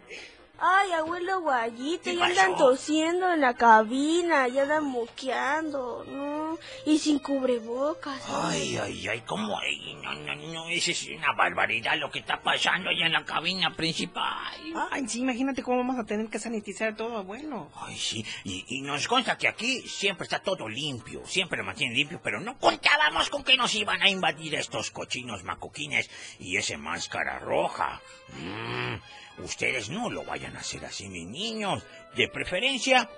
Ay, 0.59 0.93
abuelo 0.93 1.41
Guayito, 1.43 2.05
¿Qué 2.05 2.17
ya 2.17 2.27
andan 2.27 2.57
tosiendo 2.57 3.33
en 3.33 3.41
la 3.43 3.55
cabina, 3.55 4.49
ya 4.49 4.63
andan 4.63 4.85
moqueando, 4.85 6.05
¿no? 6.09 6.59
Y 6.87 6.99
sin 6.99 7.19
cubrebocas. 7.19 8.23
Ay, 8.29 8.79
ay, 8.79 9.09
ay, 9.09 9.23
¿cómo? 9.27 9.59
Ay, 9.59 9.97
no, 10.03 10.15
no, 10.15 10.35
no, 10.35 10.69
eso 10.69 10.93
es 10.93 11.09
una 11.09 11.33
barbaridad 11.33 11.97
lo 11.99 12.11
que 12.11 12.21
está 12.21 12.41
pasando 12.41 12.89
allá 12.89 13.07
en 13.07 13.13
la 13.13 13.25
cabina 13.25 13.75
principal. 13.75 14.57
Ay, 14.91 15.07
sí, 15.09 15.21
imagínate 15.21 15.63
cómo 15.63 15.79
vamos 15.79 15.99
a 15.99 16.05
tener 16.05 16.29
que 16.29 16.39
sanitizar 16.39 16.97
todo, 16.97 17.19
abuelo. 17.19 17.71
Ay, 17.75 17.97
sí, 17.97 18.25
y, 18.45 18.65
y 18.69 18.81
nos 18.81 19.07
consta 19.09 19.37
que 19.37 19.49
aquí 19.49 19.83
siempre 19.83 20.25
está 20.25 20.39
todo 20.39 20.69
limpio, 20.69 21.21
siempre 21.27 21.59
lo 21.59 21.65
mantienen 21.65 21.97
limpio, 21.97 22.21
pero 22.23 22.41
no 22.41 22.57
contábamos 22.59 23.29
con 23.29 23.45
que 23.45 23.57
nos 23.57 23.75
iban 23.75 24.01
a 24.01 24.09
invadir 24.09 24.55
estos 24.55 24.91
cochinos 24.91 25.45
macoquines 25.45 26.09
y 26.39 26.57
ese 26.57 26.79
máscara 26.79 27.39
roja. 27.39 28.01
Mm, 28.33 28.95
ustedes 29.39 29.91
no 29.91 30.11
lo 30.11 30.25
vayan 30.25 30.57
a 30.57 30.61
hacer 30.61 30.85
así, 30.85 31.09
mis 31.09 31.27
niños. 31.27 31.85
De 32.17 32.29
preferencia, 32.29 33.09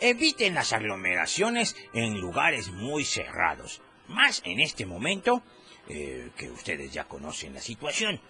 eviten 0.00 0.54
las 0.54 0.72
aglomeraciones 0.72 1.76
en 1.92 2.20
lugares 2.20 2.70
muy 2.70 3.04
cerrados. 3.04 3.82
Más 4.08 4.42
en 4.44 4.60
este 4.60 4.86
momento, 4.86 5.42
eh, 5.88 6.30
que 6.36 6.50
ustedes 6.50 6.92
ya 6.92 7.04
conocen 7.04 7.54
la 7.54 7.60
situación. 7.60 8.20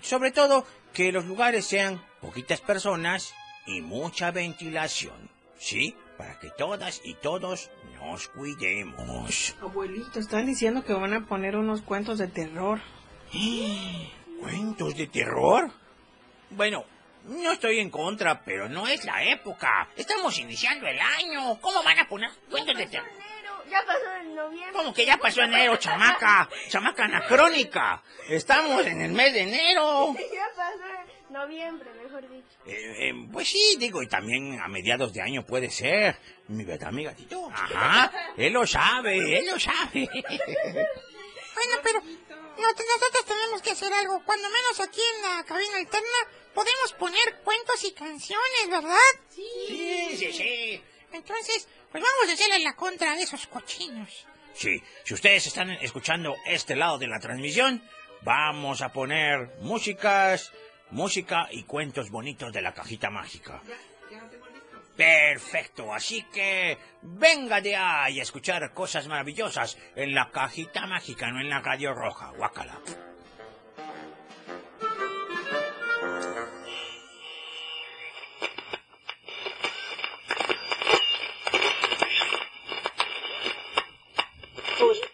Sobre 0.00 0.32
todo, 0.32 0.66
que 0.92 1.12
los 1.12 1.24
lugares 1.24 1.64
sean 1.64 2.04
poquitas 2.20 2.60
personas 2.60 3.34
y 3.66 3.80
mucha 3.80 4.30
ventilación. 4.30 5.30
¿Sí? 5.58 5.94
Para 6.18 6.38
que 6.40 6.50
todas 6.50 7.00
y 7.04 7.14
todos 7.14 7.70
nos 7.94 8.28
cuidemos. 8.28 9.56
Abuelito, 9.60 10.18
están 10.18 10.46
diciendo 10.46 10.84
que 10.84 10.92
van 10.92 11.14
a 11.14 11.26
poner 11.26 11.56
unos 11.56 11.82
cuentos 11.82 12.18
de 12.18 12.28
terror. 12.28 12.80
¿Cuentos 14.40 14.96
de 14.96 15.06
terror? 15.06 15.72
Bueno, 16.52 16.84
no 17.24 17.52
estoy 17.52 17.78
en 17.78 17.90
contra, 17.90 18.42
pero 18.44 18.68
no 18.68 18.86
es 18.86 19.04
la 19.04 19.24
época. 19.24 19.88
Estamos 19.96 20.38
iniciando 20.38 20.86
el 20.86 20.98
año. 20.98 21.58
¿Cómo 21.60 21.82
van 21.82 21.98
a 21.98 22.08
poner 22.08 22.30
cuentos 22.50 22.76
de 22.76 22.86
terror? 22.86 23.08
Ya 23.70 23.82
pasó 23.86 24.12
en 24.20 24.34
noviembre. 24.34 24.72
¿Cómo 24.72 24.92
que 24.92 25.06
ya 25.06 25.16
pasó 25.16 25.42
enero, 25.42 25.76
chamaca? 25.76 26.48
Chamaca 26.68 27.04
anacrónica. 27.04 28.02
Estamos 28.28 28.84
en 28.86 29.00
el 29.00 29.12
mes 29.12 29.32
de 29.32 29.40
enero. 29.42 30.14
Ya 30.32 30.46
pasó 30.54 30.84
en 30.84 31.32
noviembre, 31.32 31.90
mejor 32.02 32.28
dicho. 32.28 32.58
Eh, 32.66 33.08
eh, 33.08 33.28
pues 33.32 33.48
sí, 33.48 33.76
digo, 33.78 34.02
y 34.02 34.08
también 34.08 34.60
a 34.60 34.68
mediados 34.68 35.12
de 35.14 35.22
año 35.22 35.42
puede 35.46 35.70
ser. 35.70 36.16
Mi 36.48 36.64
verdad, 36.64 36.92
mi 36.92 37.04
gatito. 37.04 37.48
Ajá, 37.50 38.12
él 38.36 38.52
lo 38.52 38.66
sabe, 38.66 39.38
él 39.38 39.46
lo 39.46 39.58
sabe. 39.58 40.08
Bueno, 41.54 41.74
pero 41.82 42.02
nosotros 42.56 43.24
tenemos 43.26 43.62
que 43.62 43.70
hacer 43.70 43.92
algo. 43.92 44.22
Cuando 44.24 44.48
menos 44.48 44.80
aquí 44.80 45.00
en 45.16 45.22
la 45.22 45.44
cabina 45.44 45.76
alterna 45.76 46.18
podemos 46.54 46.92
poner 46.98 47.40
cuentos 47.44 47.84
y 47.84 47.92
canciones, 47.92 48.68
¿verdad? 48.68 48.96
Sí, 49.30 50.16
sí, 50.16 50.32
sí. 50.32 50.82
Entonces, 51.12 51.68
pues 51.90 52.02
vamos 52.02 52.28
a 52.28 52.32
hacerle 52.32 52.58
la 52.60 52.74
contra 52.74 53.12
a 53.12 53.18
esos 53.18 53.46
cochinos. 53.46 54.26
Sí, 54.54 54.82
si 55.04 55.14
ustedes 55.14 55.46
están 55.46 55.70
escuchando 55.70 56.36
este 56.46 56.76
lado 56.76 56.98
de 56.98 57.06
la 57.06 57.18
transmisión, 57.18 57.82
vamos 58.22 58.82
a 58.82 58.92
poner 58.92 59.50
músicas, 59.60 60.52
música 60.90 61.48
y 61.50 61.64
cuentos 61.64 62.10
bonitos 62.10 62.52
de 62.52 62.62
la 62.62 62.74
cajita 62.74 63.10
mágica. 63.10 63.62
Perfecto, 64.96 65.92
así 65.92 66.22
que 66.32 66.76
venga 67.00 67.60
de 67.60 67.76
ahí 67.76 68.20
a 68.20 68.22
escuchar 68.22 68.74
cosas 68.74 69.08
maravillosas 69.08 69.78
en 69.96 70.14
la 70.14 70.30
cajita 70.30 70.86
mágica, 70.86 71.30
no 71.30 71.40
en 71.40 71.48
la 71.48 71.60
radio 71.60 71.94
roja, 71.94 72.30
guácala. 72.36 72.78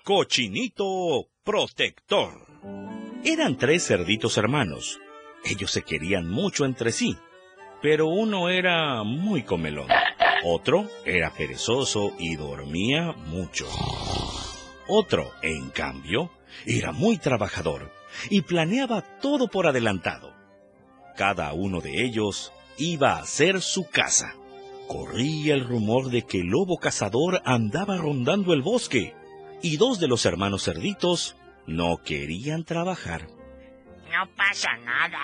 Cochinito 0.02 1.28
protector. 1.44 2.46
Eran 3.24 3.58
tres 3.58 3.86
cerditos 3.86 4.38
hermanos. 4.38 4.98
Ellos 5.44 5.70
se 5.70 5.82
querían 5.82 6.28
mucho 6.28 6.64
entre 6.64 6.92
sí, 6.92 7.18
pero 7.82 8.06
uno 8.06 8.48
era 8.48 9.02
muy 9.04 9.42
comelón. 9.42 9.88
Otro 10.44 10.88
era 11.04 11.30
perezoso 11.30 12.12
y 12.18 12.36
dormía 12.36 13.12
mucho. 13.12 13.66
Otro, 14.86 15.30
en 15.42 15.70
cambio, 15.70 16.30
era 16.64 16.92
muy 16.92 17.18
trabajador 17.18 17.92
y 18.30 18.42
planeaba 18.42 19.02
todo 19.20 19.48
por 19.48 19.66
adelantado. 19.66 20.32
Cada 21.16 21.52
uno 21.52 21.80
de 21.80 22.04
ellos 22.04 22.52
iba 22.78 23.12
a 23.12 23.20
hacer 23.20 23.60
su 23.60 23.88
casa. 23.88 24.34
Corría 24.86 25.54
el 25.54 25.66
rumor 25.66 26.10
de 26.10 26.22
que 26.22 26.40
el 26.40 26.46
lobo 26.46 26.78
cazador 26.78 27.42
andaba 27.44 27.98
rondando 27.98 28.54
el 28.54 28.62
bosque 28.62 29.14
y 29.60 29.76
dos 29.76 29.98
de 29.98 30.08
los 30.08 30.24
hermanos 30.24 30.64
cerditos 30.64 31.36
no 31.66 31.98
querían 31.98 32.64
trabajar. 32.64 33.26
No 34.10 34.26
pasa 34.36 34.70
nada. 34.78 35.20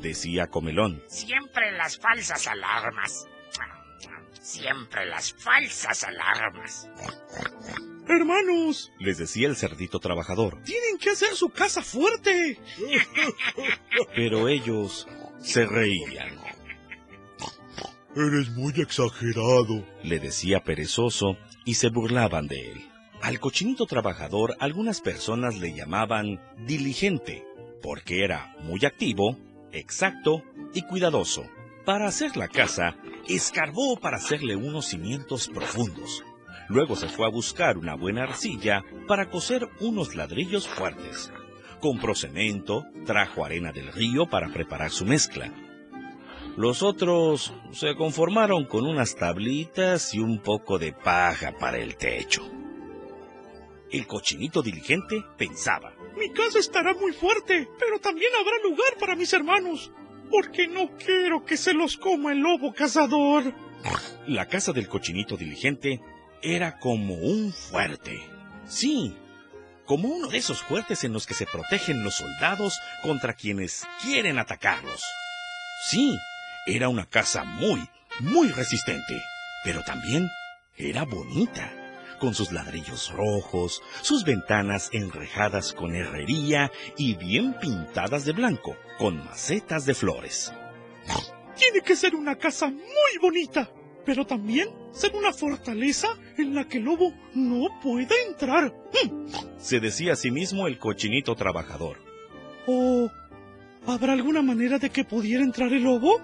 Decía 0.00 0.46
Comelón. 0.46 1.02
Siempre 1.08 1.72
las 1.72 1.98
falsas 1.98 2.46
alarmas. 2.46 3.26
Siempre 4.40 5.06
las 5.06 5.32
falsas 5.34 6.04
alarmas. 6.04 6.88
Hermanos, 8.08 8.90
les 8.98 9.18
decía 9.18 9.48
el 9.48 9.56
cerdito 9.56 9.98
trabajador, 9.98 10.62
tienen 10.62 10.96
que 10.98 11.10
hacer 11.10 11.34
su 11.34 11.50
casa 11.50 11.82
fuerte. 11.82 12.58
Pero 14.14 14.48
ellos 14.48 15.06
se 15.40 15.66
reían. 15.66 16.40
Eres 18.16 18.50
muy 18.50 18.72
exagerado, 18.80 19.86
le 20.02 20.18
decía 20.18 20.64
perezoso 20.64 21.36
y 21.64 21.74
se 21.74 21.90
burlaban 21.90 22.46
de 22.46 22.72
él. 22.72 22.88
Al 23.20 23.40
cochinito 23.40 23.84
trabajador 23.84 24.56
algunas 24.60 25.00
personas 25.00 25.56
le 25.56 25.74
llamaban 25.74 26.40
diligente, 26.66 27.44
porque 27.82 28.24
era 28.24 28.54
muy 28.60 28.84
activo, 28.86 29.36
exacto 29.72 30.42
y 30.74 30.82
cuidadoso. 30.82 31.44
Para 31.84 32.06
hacer 32.06 32.36
la 32.36 32.48
casa, 32.48 32.96
escarbó 33.28 33.96
para 33.96 34.16
hacerle 34.16 34.56
unos 34.56 34.86
cimientos 34.86 35.48
profundos. 35.48 36.22
Luego 36.68 36.96
se 36.96 37.08
fue 37.08 37.26
a 37.26 37.30
buscar 37.30 37.78
una 37.78 37.94
buena 37.94 38.24
arcilla 38.24 38.84
para 39.06 39.30
coser 39.30 39.68
unos 39.80 40.14
ladrillos 40.14 40.68
fuertes. 40.68 41.32
Compró 41.80 42.14
cemento, 42.14 42.84
trajo 43.06 43.44
arena 43.44 43.72
del 43.72 43.92
río 43.92 44.26
para 44.26 44.48
preparar 44.48 44.90
su 44.90 45.06
mezcla. 45.06 45.50
Los 46.56 46.82
otros 46.82 47.54
se 47.70 47.94
conformaron 47.94 48.64
con 48.64 48.84
unas 48.84 49.14
tablitas 49.14 50.12
y 50.12 50.18
un 50.18 50.40
poco 50.40 50.78
de 50.78 50.92
paja 50.92 51.52
para 51.58 51.78
el 51.78 51.96
techo. 51.96 52.42
El 53.90 54.06
cochinito 54.06 54.60
diligente 54.60 55.24
pensaba. 55.38 55.94
Mi 56.16 56.30
casa 56.32 56.58
estará 56.58 56.94
muy 56.94 57.12
fuerte, 57.12 57.68
pero 57.78 58.00
también 58.00 58.30
habrá 58.40 58.58
lugar 58.62 58.96
para 58.98 59.16
mis 59.16 59.32
hermanos, 59.32 59.92
porque 60.30 60.66
no 60.66 60.96
quiero 60.96 61.44
que 61.44 61.56
se 61.56 61.74
los 61.74 61.96
coma 61.96 62.32
el 62.32 62.38
lobo 62.38 62.72
cazador. 62.72 63.54
La 64.26 64.46
casa 64.46 64.72
del 64.72 64.88
cochinito 64.88 65.36
diligente 65.36 66.00
era 66.42 66.78
como 66.78 67.14
un 67.14 67.52
fuerte. 67.52 68.20
Sí, 68.66 69.16
como 69.86 70.08
uno 70.08 70.28
de 70.28 70.38
esos 70.38 70.62
fuertes 70.62 71.04
en 71.04 71.12
los 71.12 71.26
que 71.26 71.34
se 71.34 71.46
protegen 71.46 72.04
los 72.04 72.14
soldados 72.16 72.78
contra 73.02 73.34
quienes 73.34 73.86
quieren 74.02 74.38
atacarlos. 74.38 75.02
Sí, 75.88 76.18
era 76.66 76.88
una 76.88 77.06
casa 77.06 77.44
muy, 77.44 77.88
muy 78.20 78.48
resistente, 78.48 79.22
pero 79.64 79.82
también 79.84 80.28
era 80.76 81.04
bonita, 81.04 81.72
con 82.18 82.34
sus 82.34 82.52
ladrillos 82.52 83.12
rojos, 83.12 83.82
sus 84.02 84.24
ventanas 84.24 84.90
enrejadas 84.92 85.72
con 85.72 85.94
herrería 85.94 86.70
y 86.96 87.14
bien 87.14 87.54
pintadas 87.60 88.24
de 88.24 88.32
blanco, 88.32 88.76
con 88.98 89.24
macetas 89.24 89.86
de 89.86 89.94
flores. 89.94 90.52
Tiene 91.56 91.80
que 91.80 91.96
ser 91.96 92.14
una 92.14 92.36
casa 92.36 92.68
muy 92.68 93.18
bonita, 93.20 93.70
pero 94.04 94.24
también 94.24 94.68
ser 94.92 95.14
una 95.14 95.32
fortaleza 95.32 96.08
en 96.36 96.54
la 96.54 96.66
que 96.66 96.78
el 96.78 96.84
lobo 96.84 97.12
no 97.34 97.66
pueda 97.82 98.14
entrar. 98.26 98.72
Se 99.58 99.80
decía 99.80 100.12
a 100.12 100.16
sí 100.16 100.30
mismo 100.30 100.66
el 100.66 100.78
cochinito 100.78 101.34
trabajador. 101.34 101.98
¿O 102.66 103.10
habrá 103.86 104.12
alguna 104.12 104.42
manera 104.42 104.78
de 104.78 104.90
que 104.90 105.04
pudiera 105.04 105.42
entrar 105.42 105.72
el 105.72 105.82
lobo? 105.82 106.20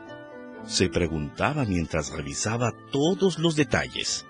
Se 0.67 0.89
preguntaba 0.89 1.65
mientras 1.65 2.11
revisaba 2.11 2.73
todos 2.91 3.39
los 3.39 3.57
detalles. 3.57 4.25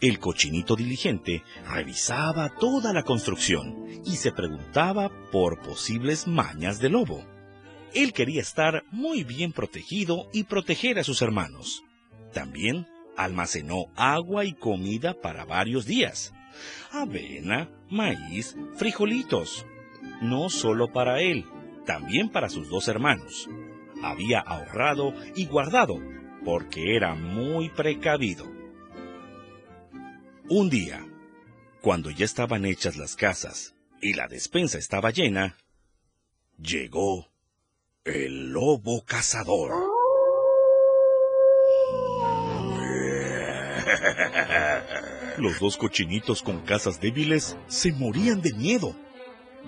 El 0.00 0.18
cochinito 0.18 0.76
diligente 0.76 1.42
revisaba 1.68 2.48
toda 2.54 2.94
la 2.94 3.02
construcción 3.02 3.86
y 4.06 4.16
se 4.16 4.32
preguntaba 4.32 5.10
por 5.30 5.60
posibles 5.60 6.26
mañas 6.26 6.78
del 6.78 6.92
lobo. 6.92 7.22
Él 7.92 8.14
quería 8.14 8.40
estar 8.40 8.84
muy 8.90 9.24
bien 9.24 9.52
protegido 9.52 10.30
y 10.32 10.44
proteger 10.44 10.98
a 10.98 11.04
sus 11.04 11.20
hermanos. 11.20 11.82
También 12.32 12.86
almacenó 13.14 13.86
agua 13.94 14.46
y 14.46 14.54
comida 14.54 15.20
para 15.20 15.44
varios 15.44 15.84
días. 15.84 16.32
Avena, 16.92 17.68
maíz, 17.90 18.56
frijolitos. 18.76 19.66
No 20.22 20.48
solo 20.48 20.92
para 20.92 21.20
él, 21.20 21.44
también 21.84 22.30
para 22.30 22.48
sus 22.48 22.70
dos 22.70 22.88
hermanos. 22.88 23.50
Había 24.02 24.40
ahorrado 24.40 25.12
y 25.36 25.44
guardado 25.44 25.98
porque 26.42 26.96
era 26.96 27.14
muy 27.14 27.68
precavido. 27.68 28.59
Un 30.52 30.68
día, 30.68 31.06
cuando 31.80 32.10
ya 32.10 32.24
estaban 32.24 32.64
hechas 32.64 32.96
las 32.96 33.14
casas 33.14 33.76
y 34.02 34.14
la 34.14 34.26
despensa 34.26 34.78
estaba 34.78 35.12
llena, 35.12 35.56
llegó 36.58 37.30
el 38.04 38.50
lobo 38.50 39.04
cazador. 39.04 39.70
Los 45.38 45.60
dos 45.60 45.76
cochinitos 45.76 46.42
con 46.42 46.62
casas 46.62 47.00
débiles 47.00 47.56
se 47.68 47.92
morían 47.92 48.42
de 48.42 48.52
miedo. 48.52 48.96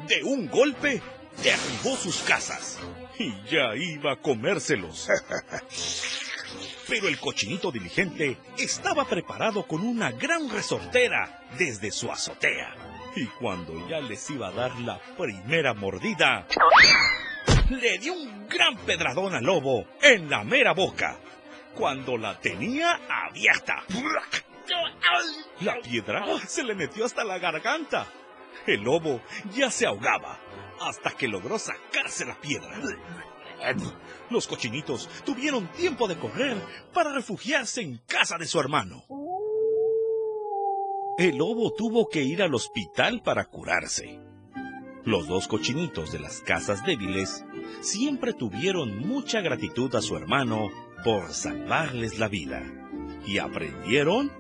De 0.08 0.24
un 0.24 0.48
golpe, 0.48 1.00
derribó 1.44 1.96
sus 1.96 2.22
casas 2.22 2.80
y 3.20 3.30
ya 3.48 3.76
iba 3.76 4.14
a 4.14 4.20
comérselos. 4.20 5.08
Pero 6.92 7.09
el 7.09 7.18
cochinito 7.18 7.72
diligente 7.72 8.37
estaba 8.59 9.07
preparado 9.07 9.66
con 9.66 9.81
una 9.81 10.12
gran 10.12 10.50
resortera 10.50 11.42
desde 11.57 11.90
su 11.90 12.12
azotea. 12.12 12.74
Y 13.16 13.24
cuando 13.28 13.88
ya 13.88 13.98
les 14.00 14.28
iba 14.28 14.48
a 14.48 14.52
dar 14.52 14.78
la 14.78 15.00
primera 15.16 15.72
mordida, 15.72 16.46
le 17.70 17.96
dio 17.96 18.12
un 18.12 18.46
gran 18.46 18.76
pedradón 18.85 19.35
al 19.35 19.42
lobo 19.42 19.87
en 20.02 20.28
la 20.28 20.44
mera 20.44 20.74
boca, 20.74 21.18
cuando 21.74 22.18
la 22.18 22.38
tenía 22.38 23.00
abierta. 23.09 23.85
La 25.61 25.81
piedra 25.81 26.26
se 26.46 26.62
le 26.62 26.74
metió 26.74 27.07
hasta 27.07 27.24
la 27.24 27.38
garganta. 27.38 28.07
El 28.66 28.83
lobo 28.83 29.22
ya 29.55 29.70
se 29.70 29.87
ahogaba 29.87 30.38
hasta 30.78 31.12
que 31.12 31.26
logró 31.26 31.59
sacarse 31.59 32.26
la 32.26 32.38
piedra. 32.38 32.78
Los 34.31 34.46
cochinitos 34.46 35.09
tuvieron 35.25 35.68
tiempo 35.72 36.09
de 36.09 36.16
correr 36.16 36.57
para 36.92 37.12
refugiarse 37.12 37.83
en 37.83 37.98
casa 38.07 38.38
de 38.38 38.46
su 38.46 38.59
hermano. 38.59 39.05
El 41.18 41.37
lobo 41.37 41.72
tuvo 41.72 42.09
que 42.09 42.22
ir 42.22 42.42
al 42.42 42.55
hospital 42.55 43.22
para 43.22 43.44
curarse. 43.44 44.18
Los 45.05 45.27
dos 45.27 45.48
cochinitos 45.48 46.12
de 46.12 46.20
las 46.20 46.40
casas 46.40 46.85
débiles 46.87 47.44
siempre 47.81 48.33
tuvieron 48.33 48.98
mucha 48.98 49.40
gratitud 49.40 49.94
a 49.94 50.01
su 50.01 50.16
hermano 50.16 50.70
por 51.05 51.33
salvarles 51.33 52.18
la 52.18 52.29
vida 52.29 52.62
y 53.27 53.38
aprendieron 53.38 54.31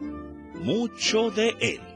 mucho 0.54 1.30
de 1.30 1.56
él. 1.60 1.91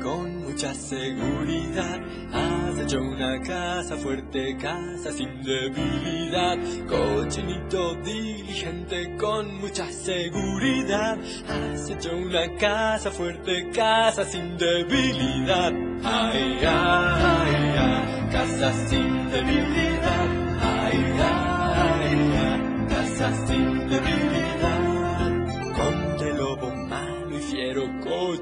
Con 0.00 0.44
mucha 0.44 0.72
seguridad. 0.72 2.00
Has 2.32 2.78
hecho 2.78 3.00
una 3.00 3.40
casa 3.42 3.96
fuerte, 3.96 4.56
casa 4.56 5.10
sin 5.10 5.42
debilidad. 5.42 6.56
Cochinito 6.86 7.94
diligente 7.96 9.16
con 9.16 9.60
mucha 9.60 9.90
seguridad. 9.90 11.18
Has 11.48 11.90
hecho 11.90 12.16
una 12.16 12.54
casa 12.56 13.10
fuerte, 13.10 13.70
casa 13.74 14.24
sin 14.24 14.56
debilidad. 14.56 15.72
Ay, 16.04 16.58
ay, 16.64 17.54
ay, 17.76 18.28
casa 18.30 18.72
sin 18.88 19.30
debilidad. 19.30 20.28
Ay, 20.60 20.98
ay, 21.18 22.16
ay, 22.36 22.86
casa 22.88 23.46
sin 23.46 23.88
debilidad 23.88 24.43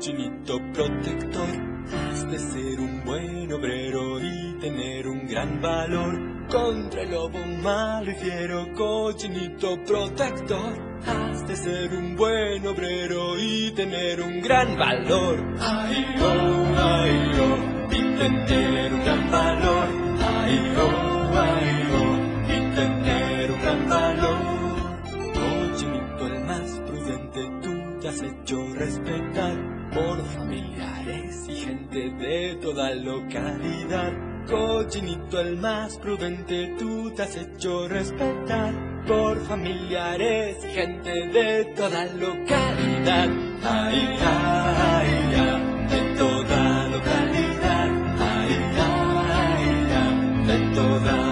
Cochinito 0.02 0.58
protector 0.74 1.46
Has 1.94 2.26
de 2.28 2.36
ser 2.36 2.80
un 2.80 3.04
buen 3.04 3.52
obrero 3.52 4.18
y 4.18 4.58
tener 4.58 5.06
un 5.06 5.28
gran 5.28 5.60
valor 5.62 6.48
contra 6.48 7.02
el 7.02 7.12
lobo 7.12 7.38
malo 7.62 8.10
y 8.10 8.14
fiero, 8.16 8.66
cochinito 8.74 9.76
protector. 9.86 10.72
Has 11.06 11.46
de 11.46 11.54
ser 11.54 11.94
un 11.94 12.16
buen 12.16 12.66
obrero 12.66 13.38
y 13.38 13.70
tener 13.76 14.20
un 14.22 14.40
gran 14.40 14.76
valor. 14.76 15.38
Ay, 15.60 16.04
oh, 16.20 16.74
ay, 16.78 17.30
oh, 17.40 17.94
y 17.94 18.00
un 18.02 19.04
gran 19.04 19.30
valor. 19.30 19.88
Ay, 20.18 20.74
oh, 20.78 21.30
ay, 21.38 21.86
oh, 21.94 22.16
y 22.50 23.52
un 23.52 23.62
gran 23.62 23.88
valor. 23.88 24.38
Cochinito 25.32 26.26
el 26.26 26.44
más 26.44 26.80
prudente, 26.88 27.40
tú 27.62 28.00
te 28.00 28.08
has 28.08 28.20
hecho 28.20 28.66
respetar 28.74 29.71
por 29.94 30.24
familiares 30.26 31.46
y 31.48 31.54
gente 31.54 32.10
de 32.10 32.58
toda 32.60 32.94
localidad. 32.94 34.12
Cochinito 34.46 35.40
el 35.40 35.56
más 35.58 35.98
prudente, 35.98 36.74
tú 36.78 37.12
te 37.14 37.22
has 37.22 37.36
hecho 37.36 37.88
respetar 37.88 38.72
por 39.06 39.40
familiares 39.46 40.56
y 40.64 40.68
gente 40.72 41.28
de 41.28 41.64
toda 41.76 42.06
localidad. 42.06 43.28
Ay, 43.62 44.18
ay, 44.20 45.08
ay, 45.36 45.86
de 45.90 46.16
toda 46.18 46.88
localidad. 46.88 47.90
Ay, 48.18 48.56
ay, 48.78 49.64
ay, 49.94 50.46
de 50.46 50.74
toda 50.74 51.31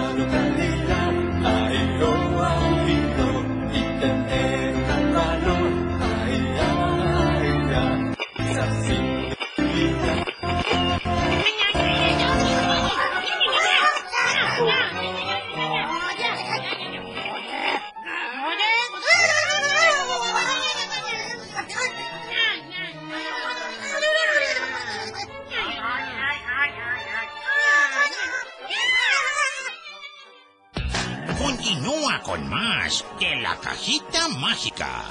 con 32.31 32.49
más 32.49 33.03
de 33.19 33.35
la 33.41 33.59
cajita 33.59 34.29
mágica. 34.39 35.03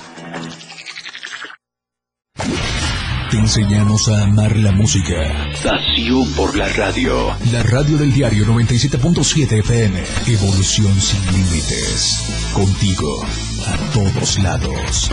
Te 3.31 3.37
enseñamos 3.37 4.09
a 4.09 4.23
amar 4.23 4.57
la 4.57 4.73
música. 4.73 5.51
Pasión 5.63 6.33
por 6.33 6.57
la 6.57 6.67
radio. 6.71 7.37
La 7.53 7.63
radio 7.63 7.99
del 7.99 8.15
diario 8.15 8.47
97.7 8.47 9.59
FM. 9.59 10.03
Evolución 10.29 10.99
sin 10.99 11.23
límites. 11.27 12.51
Contigo, 12.55 13.23
a 13.67 13.77
todos 13.93 14.39
lados. 14.39 15.11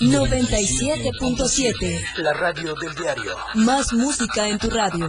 97.7. 0.00 2.00
La 2.16 2.32
radio 2.32 2.74
del 2.74 2.96
diario. 2.96 3.36
Más 3.54 3.92
música 3.92 4.48
en 4.48 4.58
tu 4.58 4.70
radio. 4.70 5.08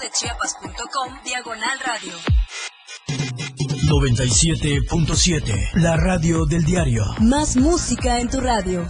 www.diariodechiapas.com 0.11 1.23
Diagonal 1.23 1.79
Radio. 1.85 2.13
97.7. 3.87 5.81
La 5.81 5.95
radio 5.95 6.45
del 6.45 6.63
diario. 6.63 7.03
Más 7.21 7.55
música 7.55 8.19
en 8.19 8.29
tu 8.29 8.41
radio. 8.41 8.85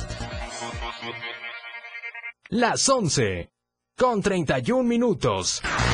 Las 2.49 2.89
11. 2.89 3.51
Con 3.95 4.21
31 4.21 4.83
minutos. 4.83 5.61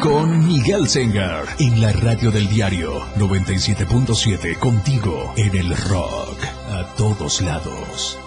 con 0.00 0.46
Miguel 0.46 0.88
Sengar 0.88 1.44
en 1.58 1.80
la 1.80 1.92
radio 1.92 2.30
del 2.30 2.48
diario 2.48 3.00
97.7 3.16 4.58
contigo 4.58 5.32
en 5.36 5.54
el 5.54 5.76
rock 5.76 6.42
a 6.68 6.94
todos 6.96 7.40
lados. 7.42 8.18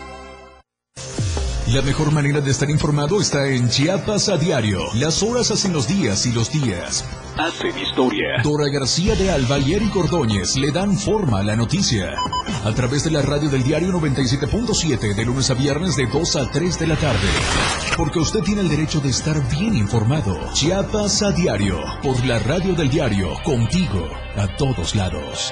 La 1.74 1.82
mejor 1.82 2.12
manera 2.12 2.40
de 2.40 2.52
estar 2.52 2.70
informado 2.70 3.20
está 3.20 3.48
en 3.48 3.68
Chiapas 3.68 4.30
a 4.30 4.38
diario. 4.38 4.80
Las 4.94 5.24
horas 5.24 5.50
hacen 5.50 5.74
los 5.74 5.88
días 5.88 6.24
y 6.28 6.32
los 6.32 6.52
días 6.52 7.04
Hacen 7.36 7.76
historia. 7.80 8.44
Dora 8.44 8.70
García 8.70 9.16
de 9.16 9.32
Alba 9.32 9.58
y 9.58 9.74
Eric 9.74 9.96
Ordóñez 9.96 10.56
le 10.56 10.72
dan 10.72 10.96
forma 10.96 11.40
a 11.40 11.44
la 11.44 11.56
noticia. 11.56 12.14
A 12.64 12.72
través 12.76 13.04
de 13.06 13.10
la 13.10 13.24
radio 13.24 13.50
del 13.50 13.64
diario 13.64 13.92
97.7 13.92 15.16
de 15.16 15.26
lunes 15.26 15.50
a 15.50 15.56
viernes 15.56 15.96
de 15.96 16.06
2 16.06 16.36
a 16.36 16.52
3 16.52 16.78
de 16.78 16.86
la 16.86 16.96
tarde. 16.96 17.28
Porque 17.98 18.20
usted 18.20 18.42
tiene 18.42 18.62
el 18.62 18.70
derecho 18.70 19.00
de 19.00 19.10
estar 19.10 19.42
bien 19.50 19.76
informado. 19.76 20.54
Chiapas 20.54 21.24
a 21.24 21.32
diario. 21.32 21.80
Por 22.04 22.24
la 22.24 22.38
radio 22.38 22.76
del 22.76 22.92
diario. 22.92 23.30
Contigo. 23.44 24.08
A 24.36 24.46
todos 24.58 24.94
lados. 24.94 25.52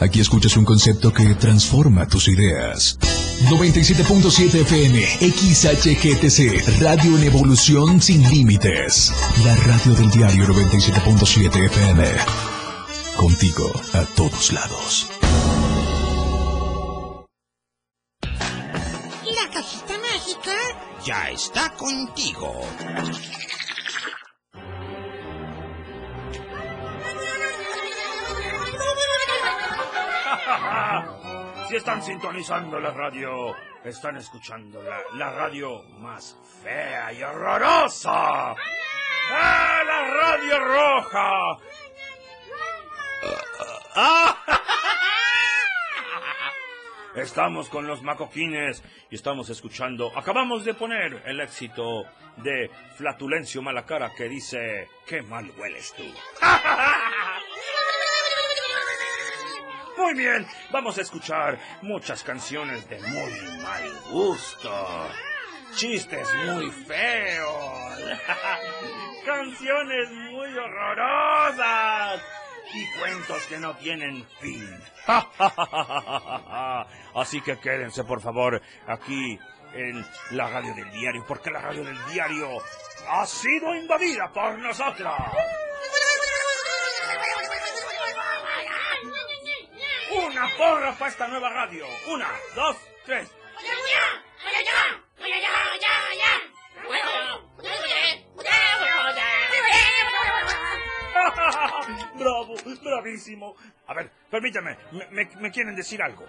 Aquí 0.00 0.20
escuchas 0.20 0.56
un 0.56 0.64
concepto 0.64 1.12
que 1.12 1.34
transforma 1.34 2.06
tus 2.06 2.28
ideas. 2.28 2.98
97.7 3.48 4.62
FM, 4.62 5.04
XHGTC, 5.20 6.80
Radio 6.80 7.16
en 7.18 7.24
Evolución 7.24 8.00
Sin 8.00 8.28
Límites. 8.28 9.12
La 9.44 9.54
radio 9.56 9.94
del 9.94 10.10
diario 10.10 10.46
97.7 10.46 11.66
FM. 11.66 12.04
Contigo 13.16 13.72
a 13.94 14.04
todos 14.14 14.52
lados. 14.52 15.08
La 18.22 19.50
cajita 19.52 19.94
mágica. 19.98 20.56
Ya 21.04 21.30
está 21.30 21.70
contigo. 21.76 22.52
Si 31.68 31.76
están 31.76 32.02
sintonizando 32.02 32.78
la 32.78 32.90
radio, 32.90 33.54
están 33.84 34.16
escuchando 34.16 34.82
la, 34.82 34.98
la 35.14 35.30
radio 35.30 35.82
más 35.98 36.36
fea 36.62 37.12
y 37.12 37.22
horrorosa. 37.22 38.54
¡Ah, 39.30 39.82
la 39.84 40.02
radio 40.14 40.58
roja! 40.60 41.58
¡Ah! 43.96 44.36
Estamos 47.16 47.70
con 47.70 47.86
los 47.86 48.02
macoquines 48.02 48.82
y 49.10 49.14
estamos 49.14 49.48
escuchando. 49.48 50.12
Acabamos 50.14 50.66
de 50.66 50.74
poner 50.74 51.22
el 51.24 51.40
éxito 51.40 52.04
de 52.36 52.70
Flatulencio 52.96 53.62
Malacara 53.62 54.12
que 54.14 54.28
dice: 54.28 54.88
¡Qué 55.06 55.22
mal 55.22 55.50
hueles 55.58 55.94
tú! 55.94 56.04
Muy 59.96 60.14
bien, 60.14 60.46
vamos 60.70 60.98
a 60.98 61.00
escuchar 61.00 61.58
muchas 61.80 62.22
canciones 62.22 62.86
de 62.88 63.00
muy 63.00 63.60
mal 63.62 63.90
gusto. 64.10 65.08
Chistes 65.74 66.28
muy 66.46 66.70
feos. 66.70 67.98
canciones 69.26 70.10
muy 70.12 70.58
horrorosas. 70.58 72.22
Y 72.74 72.98
cuentos 72.98 73.46
que 73.46 73.58
no 73.58 73.74
tienen 73.76 74.26
fin. 74.40 74.80
Así 77.14 77.40
que 77.40 77.58
quédense, 77.58 78.04
por 78.04 78.20
favor, 78.20 78.60
aquí 78.86 79.38
en 79.72 80.04
la 80.32 80.48
radio 80.48 80.74
del 80.74 80.90
diario, 80.90 81.24
porque 81.26 81.50
la 81.50 81.60
radio 81.60 81.84
del 81.84 81.98
diario 82.12 82.58
ha 83.08 83.24
sido 83.26 83.74
invadida 83.74 84.30
por 84.32 84.58
nosotros. 84.58 85.14
Una 90.46 90.56
porra 90.56 90.92
para 90.96 91.10
esta 91.10 91.26
nueva 91.26 91.50
radio. 91.50 91.86
Una, 92.06 92.30
dos, 92.54 92.76
tres. 93.04 93.28
Bravo, 102.14 102.54
bravísimo. 102.82 103.54
A 103.86 103.94
ver, 103.94 104.10
permítame, 104.30 104.76
me, 104.92 105.24
me- 105.40 105.50
quieren 105.50 105.74
decir 105.74 106.02
algo. 106.02 106.26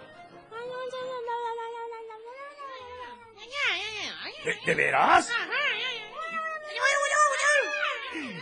¿De, 4.44 4.54
de 4.66 4.74
veras? 4.74 5.30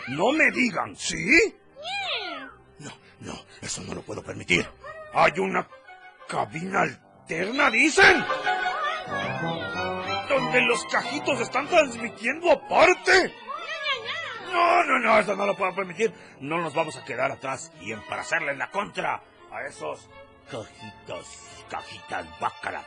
No 0.08 0.30
me 0.32 0.50
digan, 0.52 0.96
¿sí? 0.96 1.56
No, 2.78 2.92
no, 3.20 3.44
eso 3.60 3.82
no 3.82 3.94
lo 3.94 4.02
puedo 4.02 4.22
permitir. 4.22 4.66
Hay 5.18 5.32
una 5.38 5.66
cabina 6.28 6.82
alterna, 6.82 7.70
dicen. 7.70 8.22
Donde 10.28 10.60
los 10.60 10.84
cajitos 10.84 11.40
están 11.40 11.66
transmitiendo 11.68 12.52
aparte. 12.52 13.34
No, 14.52 14.84
no, 14.84 14.98
no, 14.98 15.18
eso 15.18 15.34
no 15.34 15.46
lo 15.46 15.56
puedo 15.56 15.74
permitir. 15.74 16.12
No 16.40 16.60
nos 16.60 16.74
vamos 16.74 16.98
a 16.98 17.04
quedar 17.06 17.32
atrás 17.32 17.72
y 17.80 17.92
en 17.92 18.02
para 18.02 18.20
hacerle 18.20 18.54
la 18.56 18.70
contra 18.70 19.22
a 19.50 19.62
esos 19.66 20.06
cajitos, 20.50 21.26
cajitas 21.70 22.26
bácaras. 22.38 22.84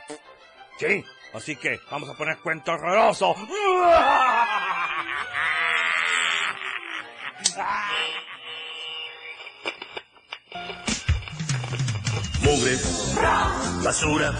Sí, 0.78 1.04
así 1.34 1.56
que 1.56 1.80
vamos 1.90 2.10
a 2.10 2.14
poner 2.14 2.38
cuento 2.38 2.70
horroroso. 2.70 3.34
mugre, 12.50 12.76
basura 13.84 14.32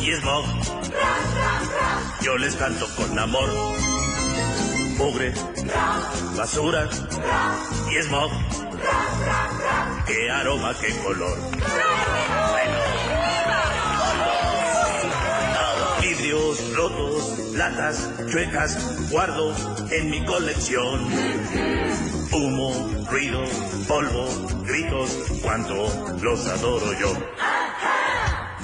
y 0.00 0.12
smog. 0.14 0.44
Yo 2.22 2.36
les 2.38 2.56
canto 2.56 2.86
con 2.96 3.18
amor. 3.18 3.48
Mugre, 4.98 5.32
basura 6.36 6.88
y 7.90 8.02
smog. 8.02 8.30
Qué 10.06 10.30
aroma, 10.30 10.74
qué 10.80 10.90
color. 11.04 11.38
Vidrios 16.00 16.74
rotos, 16.74 17.54
latas 17.54 18.10
chuecas, 18.30 19.10
guardo 19.10 19.54
en 19.90 20.10
mi 20.10 20.24
colección. 20.24 21.08
Humo, 22.34 22.72
ruido, 23.08 23.44
polvo, 23.86 24.26
gritos, 24.64 25.10
cuánto 25.40 25.86
los 26.20 26.46
adoro 26.48 26.92
yo. 26.98 27.12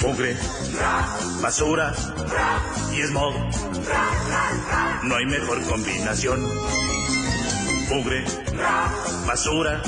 Mugre, 0.02 0.36
basura 1.40 1.92
y 2.92 3.02
smog. 3.02 3.32
No 5.04 5.14
hay 5.14 5.26
mejor 5.26 5.62
combinación. 5.68 6.48
Mugre, 7.90 8.24
basura 9.26 9.80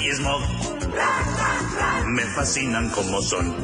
y 0.00 0.10
smog. 0.10 0.40
Me 2.06 2.22
fascinan 2.34 2.90
como 2.90 3.22
son. 3.22 3.54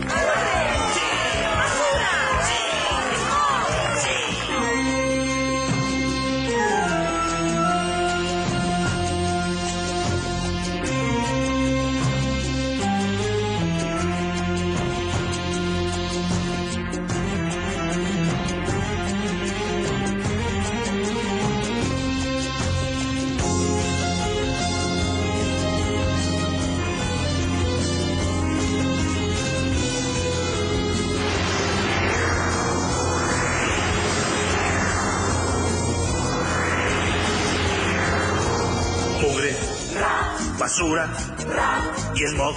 Y 42.17 42.27
smog. 42.29 42.55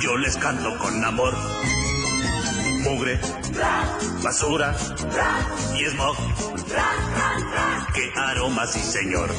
Yo 0.00 0.16
les 0.16 0.36
canto 0.36 0.76
con 0.78 1.04
amor. 1.04 1.34
Mugre, 2.82 3.20
basura 4.22 4.74
y 5.78 5.84
smog. 5.90 6.16
Qué 7.94 8.12
aroma, 8.16 8.66
sí 8.66 8.80
señor. 8.80 9.30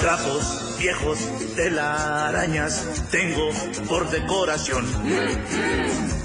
Trapos 0.00 0.76
viejos, 0.78 1.18
telarañas, 1.56 3.02
tengo 3.10 3.50
por 3.88 4.08
decoración. 4.10 4.84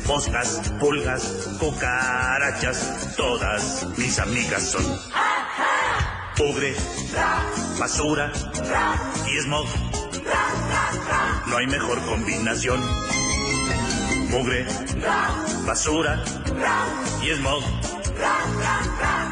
Moscas, 0.05 0.61
pulgas, 0.80 1.24
cucarachas, 1.59 3.15
todas 3.15 3.88
mis 3.97 4.19
amigas 4.19 4.63
son. 4.63 4.84
Mugre, 6.38 6.76
basura 7.82 8.32
y 9.27 9.39
smog. 9.39 9.65
No 11.47 11.57
hay 11.57 11.65
mejor 11.65 11.99
combinación. 12.05 12.79
Mugre, 14.29 14.67
basura 15.65 16.23
y 17.23 17.32
smog 17.32 17.63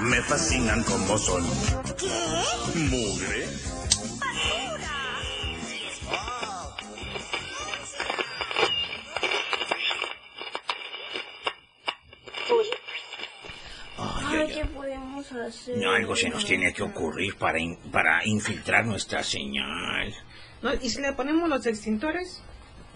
me 0.02 0.20
fascinan 0.24 0.84
como 0.84 1.16
son. 1.20 1.44
¿Qué? 1.96 2.10
Mugre. 2.74 3.69
Algo 15.96 16.16
se 16.16 16.30
nos 16.30 16.46
tiene 16.46 16.74
que 16.74 16.84
ocurrir 16.84 17.36
para, 17.38 17.60
in- 17.60 17.78
para 17.92 18.26
infiltrar 18.26 18.86
nuestra 18.86 19.24
señal. 19.24 20.14
¿No? 20.62 20.74
¿Y 20.74 20.90
si 20.90 21.02
le 21.02 21.14
ponemos 21.14 21.48
los 21.50 21.66
extintores? 21.66 22.42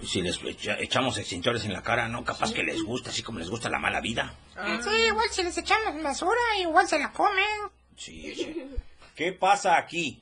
Si 0.06 0.22
les 0.22 0.42
echa- 0.44 0.78
echamos 0.80 1.18
extintores 1.18 1.64
en 1.66 1.72
la 1.74 1.82
cara, 1.82 2.08
¿no? 2.10 2.24
Capaz 2.26 2.52
que 2.54 2.64
les 2.64 2.82
gusta, 2.84 3.10
así 3.10 3.24
como 3.24 3.40
les 3.40 3.50
gusta 3.50 3.70
la 3.70 3.80
mala 3.80 4.02
vida. 4.02 4.36
Sí, 4.84 4.90
igual 5.08 5.30
si 5.32 5.44
les 5.44 5.58
echamos 5.58 6.02
basura, 6.04 6.40
igual 6.60 6.88
se 6.88 7.00
la 7.00 7.12
comen. 7.12 7.46
Sí, 7.96 8.34
sí. 8.36 8.66
¿Qué 9.16 9.32
pasa 9.32 9.78
aquí? 9.78 10.22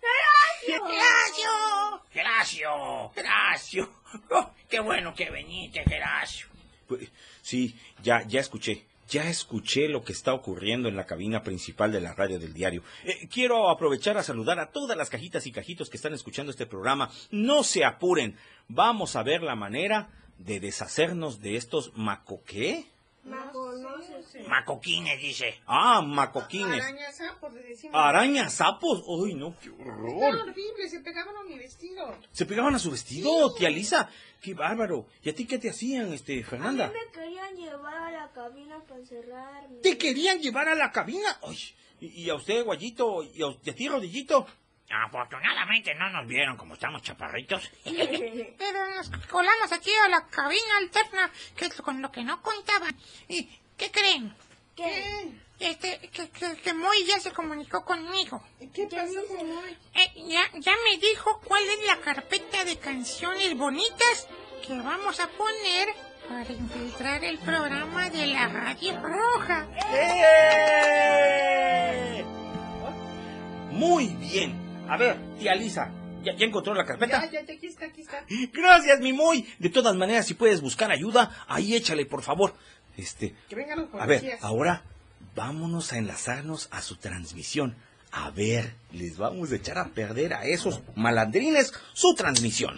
¡Geracio! 0.66 2.02
Geracio, 2.12 3.12
Geracio. 3.16 3.90
Oh, 4.30 4.52
qué 4.70 4.82
bueno 4.82 5.14
que 5.16 5.30
veniste, 5.30 5.84
Geracio. 5.86 6.48
Pues, 6.86 7.08
Sí, 7.42 7.76
ya, 8.04 8.24
ya 8.28 8.42
escuché. 8.42 8.86
Ya 9.12 9.30
escuché 9.30 9.90
lo 9.90 10.06
que 10.06 10.14
está 10.14 10.34
ocurriendo 10.34 10.88
en 10.88 10.96
la 10.96 11.06
cabina 11.06 11.44
principal 11.44 11.92
de 11.92 12.00
la 12.00 12.14
radio 12.14 12.40
del 12.40 12.54
diario. 12.54 12.82
Eh, 13.04 13.28
quiero 13.28 13.70
aprovechar 13.70 14.18
a 14.18 14.24
saludar 14.24 14.58
a 14.58 14.72
todas 14.72 14.96
las 14.96 15.10
cajitas 15.10 15.46
y 15.46 15.52
cajitos 15.52 15.90
que 15.90 15.98
están 15.98 16.14
escuchando 16.14 16.50
este 16.50 16.66
programa. 16.66 17.12
No 17.30 17.64
se 17.64 17.84
apuren. 17.84 18.38
Vamos 18.70 19.18
a 19.18 19.24
ver 19.24 19.44
la 19.44 19.58
manera 19.58 20.12
de 20.38 20.62
deshacernos 20.62 21.42
de 21.42 21.58
estos 21.58 21.92
macoqué. 21.94 22.86
Macoquines, 24.48 25.20
dice. 25.22 25.60
Ah, 25.68 26.02
macoquines. 26.02 26.82
Arañazapos, 26.84 27.54
le 27.54 27.64
decimos. 27.64 27.96
Arañazapos. 27.96 29.04
Uy, 29.06 29.34
no, 29.36 29.56
qué 29.62 29.70
Están 29.70 29.88
horror. 29.88 30.36
horribles, 30.50 30.92
se 30.92 31.00
pegaban 31.02 31.36
a 31.36 31.44
mi 31.44 31.58
vestido. 31.58 32.18
Se 32.32 32.46
pegaban 32.46 32.76
a 32.76 32.80
su 32.80 32.92
vestido, 32.92 33.54
tía 33.54 33.70
Lisa. 33.70 34.10
Qué 34.42 34.54
bárbaro. 34.54 35.06
¿Y 35.24 35.30
a 35.30 35.36
ti 35.36 35.46
qué 35.46 35.60
te 35.60 35.70
hacían, 35.70 36.12
este, 36.14 36.34
A 36.34 36.38
mí 36.38 36.44
Fernanda? 36.44 36.88
me 36.92 37.12
querían 37.12 37.56
llevar 37.56 37.94
a 37.96 38.12
la 38.12 38.32
cabina 38.32 38.80
para 38.88 39.00
encerrarme. 39.00 39.78
¿Te 39.82 39.98
querían 39.98 40.40
llevar 40.40 40.68
a 40.68 40.76
la 40.76 40.92
cabina? 40.92 41.38
Ay, 41.44 41.58
y, 42.00 42.24
y 42.24 42.30
a 42.30 42.36
usted, 42.36 42.64
Guayito, 42.66 43.24
y 43.24 43.44
a, 43.44 43.56
y 43.64 43.70
a 43.70 43.76
ti, 43.76 43.88
Rodillito. 43.88 44.48
Afortunadamente 44.94 45.96
no 45.96 46.10
nos 46.10 46.28
vieron 46.28 46.58
como 46.58 46.74
estamos 46.74 47.02
chaparritos. 47.02 47.72
Pero 47.84 48.96
nos 48.96 49.10
colamos 49.28 49.72
aquí 49.72 49.92
a 50.06 50.10
la 50.10 50.28
cabina 50.28 50.78
alterna, 50.80 51.32
que 51.56 51.66
es 51.66 51.82
con 51.82 52.02
lo 52.02 52.12
que 52.12 52.24
no 52.24 52.42
contaban. 52.42 52.96
¿Y 53.28 53.50
qué 53.78 53.92
creen? 53.92 54.36
¿Qué? 54.76 55.32
Este, 55.60 56.00
que, 56.10 56.30
que, 56.30 56.56
que 56.58 56.74
Moy 56.74 57.06
ya 57.06 57.20
se 57.20 57.32
comunicó 57.32 57.86
conmigo. 57.86 58.44
¿Qué 58.74 58.88
pasó 58.88 59.24
con 59.28 59.48
Moy? 59.48 59.78
Eh, 59.94 60.12
ya, 60.28 60.50
ya 60.56 60.74
me 60.84 60.98
dijo 60.98 61.40
cuál 61.46 61.64
es 61.64 61.86
la 61.86 61.98
carpeta 61.98 62.66
de 62.66 62.78
canciones 62.80 63.56
bonitas 63.56 64.28
que 64.66 64.74
vamos 64.74 65.20
a 65.20 65.28
poner 65.28 65.90
para 66.28 66.52
infiltrar 66.52 67.24
el 67.24 67.38
programa 67.40 68.10
de 68.10 68.28
la 68.28 68.48
Radio 68.48 69.00
Roja. 69.02 69.68
¡Eh! 69.94 71.12
Muy 73.72 74.08
bien. 74.08 74.61
A 74.92 74.98
ver, 74.98 75.16
tía 75.40 75.56
Lisa, 75.56 75.90
¿ya, 76.22 76.36
ya 76.36 76.46
encontró 76.46 76.74
la 76.74 76.84
carpeta? 76.84 77.22
Ya, 77.26 77.32
ya, 77.32 77.46
ya, 77.48 77.54
aquí 77.54 77.66
está, 77.68 77.86
aquí 77.86 78.02
está. 78.02 78.26
Gracias, 78.52 79.00
mi 79.00 79.14
muy. 79.14 79.48
De 79.58 79.70
todas 79.70 79.96
maneras, 79.96 80.26
si 80.28 80.34
puedes 80.34 80.60
buscar 80.60 80.92
ayuda, 80.92 81.46
ahí 81.48 81.76
échale, 81.76 82.06
por 82.06 82.22
favor. 82.24 82.54
Este, 82.98 83.34
Que 83.48 83.56
vengan 83.56 83.80
los 83.80 83.94
a 84.02 84.06
ver, 84.06 84.20
policías. 84.20 84.44
ahora 84.44 84.84
vámonos 85.34 85.94
a 85.94 85.98
enlazarnos 85.98 86.68
a 86.72 86.82
su 86.82 86.98
transmisión. 86.98 87.78
A 88.12 88.32
ver, 88.32 88.76
les 88.92 89.18
vamos 89.18 89.54
a 89.54 89.56
echar 89.56 89.78
a 89.78 89.86
perder 89.94 90.34
a 90.34 90.44
esos 90.44 90.82
malandrines 90.96 91.72
su 91.94 92.14
transmisión. 92.14 92.78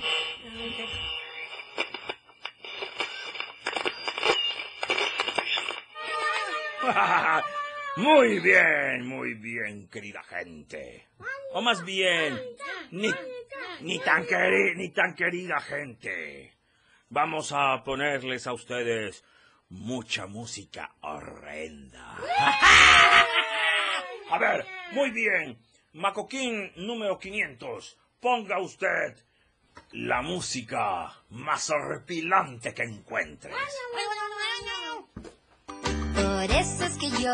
Muy 7.97 8.39
bien, 8.39 9.05
muy 9.07 9.33
bien, 9.35 9.87
querida 9.89 10.23
gente. 10.23 11.07
O 11.53 11.61
más 11.61 11.83
bien, 11.85 12.39
ni, 12.91 13.11
ni, 13.81 13.99
tan 13.99 14.25
queri- 14.25 14.75
ni 14.75 14.89
tan 14.89 15.13
querida 15.15 15.59
gente. 15.61 16.53
Vamos 17.09 17.51
a 17.51 17.83
ponerles 17.83 18.47
a 18.47 18.53
ustedes 18.53 19.23
mucha 19.69 20.25
música 20.25 20.91
horrenda. 21.01 22.17
A 24.31 24.37
ver, 24.39 24.65
muy 24.93 25.11
bien. 25.11 25.59
Macoquín 25.93 26.71
número 26.75 27.19
500. 27.19 27.97
Ponga 28.19 28.59
usted 28.59 29.15
la 29.91 30.23
música 30.23 31.11
más 31.29 31.69
horripilante 31.69 32.73
que 32.73 32.81
encuentres. 32.83 33.53
Eso 36.63 36.85
es 36.85 36.97
que 36.97 37.09
yo 37.21 37.33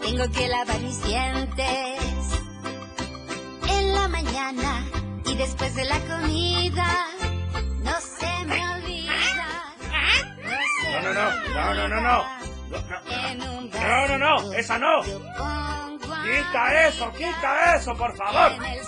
tengo 0.00 0.30
que 0.32 0.48
lavar 0.48 0.80
mis 0.80 1.02
dientes 1.02 2.00
en 3.68 3.94
la 3.94 4.08
mañana 4.08 4.84
y 5.26 5.34
después 5.36 5.74
de 5.74 5.84
la 5.84 5.98
comida. 6.00 7.06
No 7.82 8.00
se 8.00 8.44
me 8.46 8.74
olvida. 8.74 9.14
No, 10.92 11.02
no, 11.02 11.12
no, 11.12 11.74
no, 11.74 11.74
no, 11.74 11.88
no, 11.88 12.00
no. 12.00 12.24
No, 13.70 14.08
no, 14.08 14.18
no, 14.18 14.52
esa 14.54 14.78
no. 14.78 15.02
Quita 15.02 16.86
eso, 16.88 17.12
quita 17.12 17.76
eso, 17.76 17.96
por 17.96 18.16
favor. 18.16 18.52
Ay, 18.64 18.82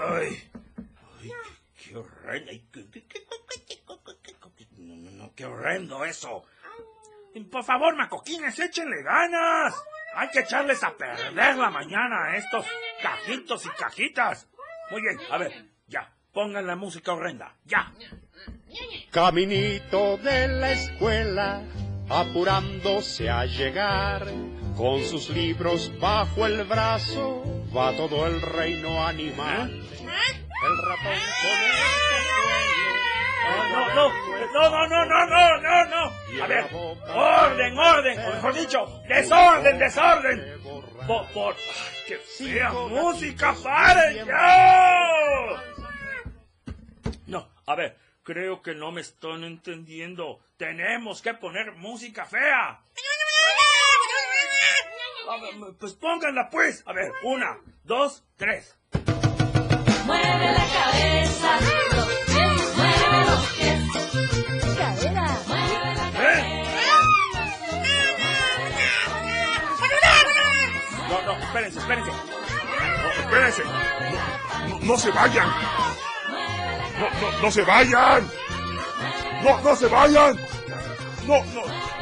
ay, 0.00 0.50
qué 1.76 1.96
horrendo. 1.96 2.50
qué- 2.72 2.90
qué- 2.90 3.06
qué- 3.08 3.26
qué 5.36 5.44
horrendo 5.46 6.04
eso. 6.04 6.44
Por 7.50 7.64
favor, 7.64 7.96
macoquines, 7.96 8.58
échenle 8.58 9.02
ganas. 9.02 9.74
Hay 10.14 10.28
que 10.28 10.40
echarles 10.40 10.82
a 10.84 10.94
perder 10.96 11.56
la 11.56 11.70
mañana 11.70 12.26
a 12.26 12.36
estos 12.36 12.66
cajitos 13.02 13.64
y 13.64 13.70
cajitas. 13.70 14.48
Muy 14.90 15.00
bien, 15.00 15.18
a 15.30 15.38
ver, 15.38 15.70
ya, 15.86 16.12
pongan 16.32 16.66
la 16.66 16.76
música 16.76 17.14
horrenda, 17.14 17.56
ya. 17.64 17.92
Caminito 19.10 20.18
de 20.18 20.48
la 20.48 20.72
escuela, 20.72 21.62
apurándose 22.10 23.30
a 23.30 23.46
llegar, 23.46 24.26
con 24.76 25.02
sus 25.04 25.30
libros 25.30 25.90
bajo 25.98 26.46
el 26.46 26.64
brazo, 26.64 27.42
va 27.74 27.96
todo 27.96 28.26
el 28.26 28.40
reino 28.42 29.06
animal. 29.06 29.70
El 29.70 30.78
ratón 30.88 31.18
con 31.40 31.62
el 31.62 31.92
No, 33.44 33.94
no, 33.94 34.08
no, 34.52 34.70
no, 34.70 34.86
no, 34.86 35.04
no, 35.06 35.26
no, 35.26 35.60
no, 35.60 35.84
no. 35.86 36.42
A 36.42 36.46
ver, 36.46 36.64
orden, 37.14 37.78
orden, 37.78 38.18
o 38.18 38.34
mejor 38.34 38.54
dicho, 38.54 39.02
desorden, 39.08 39.78
desorden. 39.78 40.60
Por, 41.06 41.26
por, 41.32 41.54
ay, 41.54 41.96
qué 42.06 42.16
fea 42.18 42.70
música, 42.72 43.54
paren 43.62 44.24
ya. 44.24 45.08
No, 47.26 47.48
a 47.66 47.74
ver, 47.74 47.96
creo 48.22 48.62
que 48.62 48.74
no 48.74 48.92
me 48.92 49.00
están 49.00 49.44
entendiendo. 49.44 50.40
Tenemos 50.56 51.20
que 51.22 51.34
poner 51.34 51.72
música 51.72 52.24
fea. 52.24 52.80
Ver, 55.40 55.74
Pues 55.78 55.94
pónganla 55.94 56.48
pues. 56.50 56.82
A 56.86 56.92
ver, 56.92 57.10
una, 57.24 57.58
dos, 57.84 58.22
tres. 58.36 58.76
Mueve 60.04 60.52
la 60.52 60.66
cabeza, 60.68 61.58
No, 71.08 71.22
no, 71.26 71.38
espérense, 71.38 71.78
espérense. 71.78 72.10
No, 73.02 73.10
espérense. 73.10 73.62
No, 74.68 74.78
no 74.80 74.96
se 74.98 75.10
vayan. 75.10 75.48
No, 76.98 77.06
no, 77.20 77.42
no 77.42 77.50
se 77.50 77.62
vayan. 77.62 78.30
No, 79.44 79.60
no 79.60 79.76
se 79.76 79.86
vayan. 79.88 80.38
No, 81.26 81.44
no. 81.44 81.92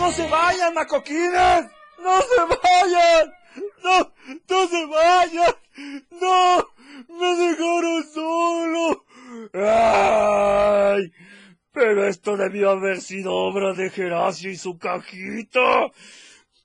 ¡No 0.00 0.10
se 0.12 0.26
vayan, 0.28 0.72
macoquines! 0.72 1.66
¡No 2.02 2.22
se 2.22 2.40
vayan! 2.48 3.34
¡No, 3.84 4.12
no 4.48 4.68
se 4.68 4.86
vayan! 4.86 5.54
¡No! 6.12 6.68
¡Me 7.08 7.36
dejaron 7.36 8.04
solo! 8.14 9.04
¡Ay! 9.52 11.12
Pero 11.80 12.06
esto 12.06 12.36
debió 12.36 12.72
haber 12.72 13.00
sido 13.00 13.34
obra 13.34 13.72
de 13.72 13.88
Geracio 13.88 14.50
y 14.50 14.56
su 14.56 14.76
cajita. 14.76 15.86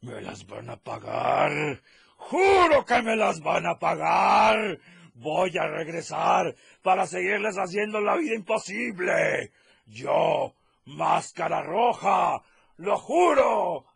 Me 0.02 0.20
las 0.20 0.46
van 0.46 0.70
a 0.70 0.76
pagar. 0.76 1.82
Juro 2.18 2.84
que 2.84 3.02
me 3.02 3.16
las 3.16 3.40
van 3.40 3.66
a 3.66 3.80
pagar. 3.80 4.78
Voy 5.14 5.58
a 5.58 5.68
regresar 5.68 6.54
para 6.82 7.08
seguirles 7.08 7.56
haciendo 7.56 8.02
la 8.02 8.18
vida 8.18 8.36
imposible. 8.36 9.54
Yo 9.86 10.54
máscara 10.84 11.64
roja. 11.64 12.42
¡Lo 12.76 12.98
juro! 12.98 13.86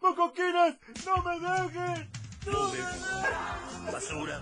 ¡Mocoquines! 0.00 0.78
¡No 1.04 1.16
me 1.24 1.40
dejen! 1.40 2.19
¡No 2.46 2.68
me 2.68 2.76
dejen! 2.78 3.10
basura 3.92 4.40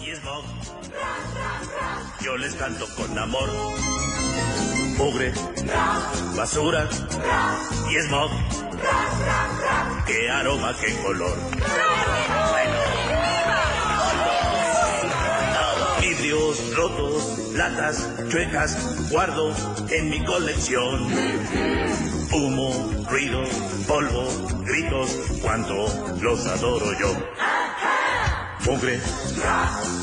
y 0.00 0.14
smog. 0.16 0.44
Yo 2.22 2.36
les 2.36 2.54
canto 2.54 2.86
con 2.96 3.18
amor. 3.18 3.50
Mugre, 4.96 5.32
basura 6.36 6.88
y 7.90 7.98
smog. 8.06 8.30
Qué 10.06 10.30
aroma, 10.30 10.74
qué 10.80 10.96
color. 11.02 11.36
Rotos, 16.74 17.52
latas 17.54 18.08
chuecas, 18.28 19.10
guardo 19.10 19.54
en 19.90 20.10
mi 20.10 20.24
colección. 20.24 21.06
Humo, 22.32 23.04
ruido, 23.08 23.42
polvo, 23.86 24.28
gritos, 24.64 25.10
cuánto 25.42 25.86
los 26.20 26.46
adoro 26.46 26.92
yo. 26.98 27.12
Mugre, 28.66 29.00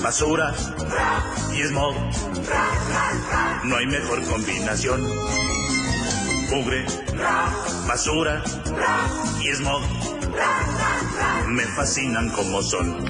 basura 0.02 0.54
y 1.54 1.64
smog. 1.64 1.96
No 3.66 3.76
hay 3.76 3.88
mejor 3.88 4.24
combinación. 4.24 5.02
Mugre, 6.50 6.86
basura 7.88 8.44
y 9.42 9.52
smog. 9.54 9.82
Me 11.48 11.64
fascinan 11.64 12.30
como 12.30 12.62
son. 12.62 13.04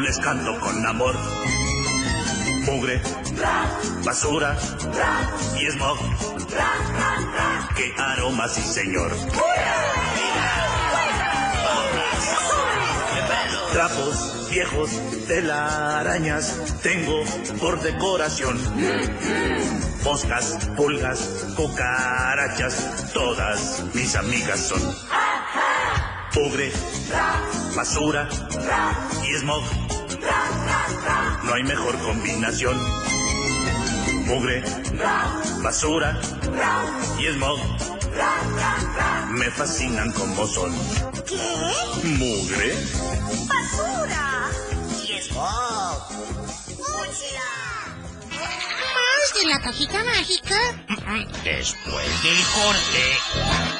Les 0.00 0.18
canto 0.18 0.58
con 0.60 0.86
amor. 0.86 1.14
Mugre, 2.64 3.00
basura 4.04 4.56
y 5.58 5.66
smog. 5.70 5.98
Qué 7.76 7.94
aroma, 7.98 8.48
sí 8.48 8.62
señor. 8.62 9.12
Trapos 13.72 14.48
viejos, 14.50 14.90
telarañas, 15.26 16.56
tengo 16.82 17.22
por 17.60 17.80
decoración. 17.80 18.58
Moscas, 20.04 20.58
pulgas, 20.76 21.46
cucarachas, 21.56 23.12
todas 23.12 23.84
mis 23.94 24.16
amigas 24.16 24.60
son. 24.60 24.82
Mugre, 26.34 26.72
basura 27.74 28.28
y 29.24 29.34
smog. 29.38 29.79
No 31.44 31.54
hay 31.54 31.62
mejor 31.64 31.98
combinación. 32.00 32.78
Mugre, 34.26 34.62
basura 35.62 36.20
y 37.18 37.26
smog. 37.32 37.58
Me 39.30 39.50
fascinan 39.50 40.12
como 40.12 40.46
son. 40.46 40.72
¿Qué? 41.26 41.36
Mugre, 42.04 42.74
¡Basura! 43.46 44.50
¡Y 45.08 45.20
smog! 45.22 46.10
¿Más 48.94 49.40
de 49.40 49.48
la 49.48 49.60
cajita 49.60 50.04
mágica? 50.04 50.56
Después 51.44 52.22
del 52.22 52.44
corte. 52.54 53.79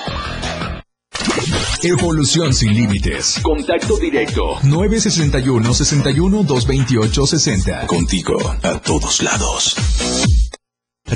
Evolución 1.83 2.53
sin 2.53 2.75
límites. 2.75 3.41
Contacto 3.43 3.97
directo. 3.97 4.59
961 4.63 5.73
61 5.73 6.43
228 6.43 7.27
60. 7.27 7.87
Contigo 7.87 8.37
a 8.63 8.79
todos 8.81 9.23
lados. 9.23 9.77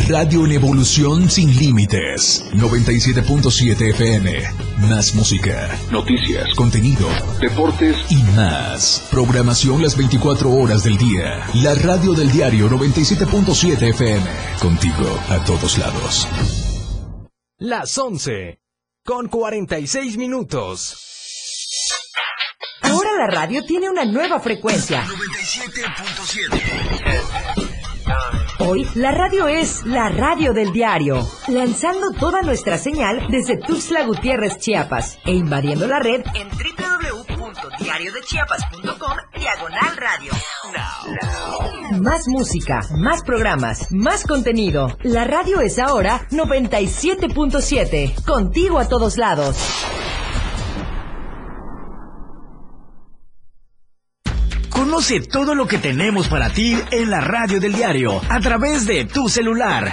Radio 0.08 0.46
en 0.46 0.52
evolución 0.52 1.30
sin 1.30 1.54
límites. 1.54 2.44
97.7 2.54 3.90
FM. 3.90 4.42
Más 4.88 5.14
música. 5.14 5.78
Noticias. 5.90 6.54
Contenido. 6.54 7.08
Deportes 7.40 7.96
y 8.10 8.22
más. 8.34 9.06
Programación 9.10 9.82
las 9.82 9.96
24 9.98 10.50
horas 10.50 10.82
del 10.82 10.96
día. 10.96 11.46
La 11.62 11.74
radio 11.74 12.14
del 12.14 12.32
diario 12.32 12.70
97.7 12.70 13.90
FM. 13.90 14.26
Contigo 14.60 15.20
a 15.28 15.44
todos 15.44 15.76
lados. 15.76 16.26
Las 17.58 17.96
11. 17.98 18.63
Con 19.06 19.28
46 19.28 20.16
minutos. 20.16 20.96
Ahora 22.80 23.10
la 23.18 23.26
radio 23.26 23.62
tiene 23.62 23.90
una 23.90 24.06
nueva 24.06 24.40
frecuencia. 24.40 25.06
Hoy 28.60 28.86
la 28.94 29.10
radio 29.10 29.46
es 29.46 29.84
la 29.84 30.08
radio 30.08 30.54
del 30.54 30.72
diario, 30.72 31.28
lanzando 31.48 32.12
toda 32.18 32.40
nuestra 32.40 32.78
señal 32.78 33.26
desde 33.28 33.58
Tuxtla 33.58 34.06
Gutiérrez, 34.06 34.56
Chiapas, 34.56 35.18
e 35.26 35.32
invadiendo 35.32 35.86
la 35.86 35.98
red 35.98 36.22
en 36.34 36.48
www.diariodechiapas.com 37.64 39.16
diagonal 39.34 39.96
radio. 39.96 40.32
Más 42.00 42.26
música, 42.26 42.80
más 42.98 43.22
programas, 43.22 43.90
más 43.92 44.24
contenido. 44.24 44.96
La 45.02 45.24
radio 45.24 45.60
es 45.60 45.78
ahora 45.78 46.26
97.7, 46.30 48.24
contigo 48.24 48.78
a 48.78 48.88
todos 48.88 49.16
lados. 49.16 49.56
Conoce 54.70 55.20
todo 55.20 55.54
lo 55.54 55.66
que 55.66 55.78
tenemos 55.78 56.28
para 56.28 56.50
ti 56.50 56.76
en 56.90 57.10
la 57.10 57.20
radio 57.20 57.60
del 57.60 57.72
diario 57.74 58.20
a 58.28 58.40
través 58.40 58.86
de 58.86 59.04
tu 59.06 59.28
celular. 59.28 59.92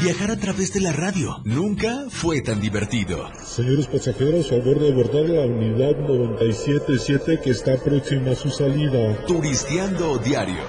Viajar 0.00 0.30
a 0.32 0.36
través 0.36 0.72
de 0.72 0.80
la 0.80 0.92
radio 0.92 1.40
nunca 1.44 2.06
fue 2.08 2.40
tan 2.40 2.60
divertido. 2.60 3.30
Señores 3.44 3.86
pasajeros, 3.86 4.48
favor 4.48 4.80
de 4.80 4.90
abordar 4.90 5.28
la 5.28 5.42
unidad 5.42 5.96
977 5.96 7.40
que 7.44 7.50
está 7.50 7.76
próxima 7.76 8.32
a 8.32 8.34
su 8.34 8.50
salida. 8.50 9.24
Turisteando 9.26 10.18
diario. 10.18 10.62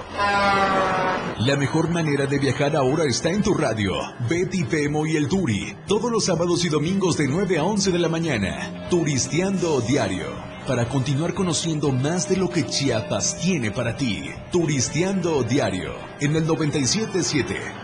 La 1.38 1.56
mejor 1.56 1.88
manera 1.88 2.26
de 2.26 2.38
viajar 2.38 2.76
ahora 2.76 3.04
está 3.08 3.30
en 3.30 3.42
tu 3.42 3.54
radio. 3.54 3.94
Betty 4.28 4.64
Pemo 4.64 5.06
y 5.06 5.16
el 5.16 5.26
Turi. 5.26 5.74
Todos 5.88 6.12
los 6.12 6.26
sábados 6.26 6.64
y 6.64 6.68
domingos 6.68 7.16
de 7.16 7.26
9 7.26 7.58
a 7.58 7.64
11 7.64 7.90
de 7.90 7.98
la 7.98 8.08
mañana. 8.08 8.88
Turisteando 8.88 9.80
diario. 9.80 10.28
Para 10.68 10.88
continuar 10.88 11.34
conociendo 11.34 11.90
más 11.90 12.28
de 12.28 12.36
lo 12.36 12.50
que 12.50 12.66
Chiapas 12.66 13.38
tiene 13.40 13.72
para 13.72 13.96
ti. 13.96 14.22
Turisteando 14.52 15.42
diario. 15.42 15.94
En 16.20 16.36
el 16.36 16.46
977. 16.46 17.83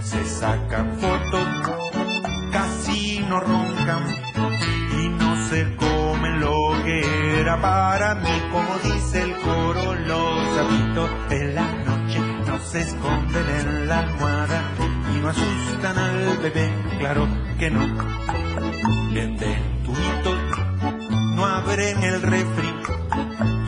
Se 0.02 0.26
sacan 0.26 0.98
fotos, 1.00 1.48
casi 2.52 3.20
no 3.30 3.40
roncan. 3.40 4.04
Y 5.00 5.10
no 5.10 5.50
se 5.50 5.76
comen 5.76 6.40
lo 6.40 6.84
que 6.84 7.42
era 7.42 7.62
para 7.62 8.16
mí, 8.16 8.42
como 8.52 8.78
dice 8.84 9.22
el 9.22 9.36
coro, 9.38 9.94
los 9.94 10.56
sapitos 10.56 11.10
en 11.30 11.56
la 11.56 11.68
noche 11.86 12.20
no 12.48 12.60
se 12.60 12.82
esconden 12.82 13.50
en 13.60 13.88
la 13.88 14.00
almohada. 14.00 14.62
Y 15.14 15.20
no 15.20 15.30
asustan 15.30 15.98
al 15.98 16.38
bebé, 16.38 16.72
claro 16.98 17.28
que 17.60 17.70
no. 17.70 17.80
Venden 19.14 19.84
tubitos, 19.84 20.40
no 21.36 21.46
abren 21.46 22.04
el 22.04 22.22
refri 22.22 22.87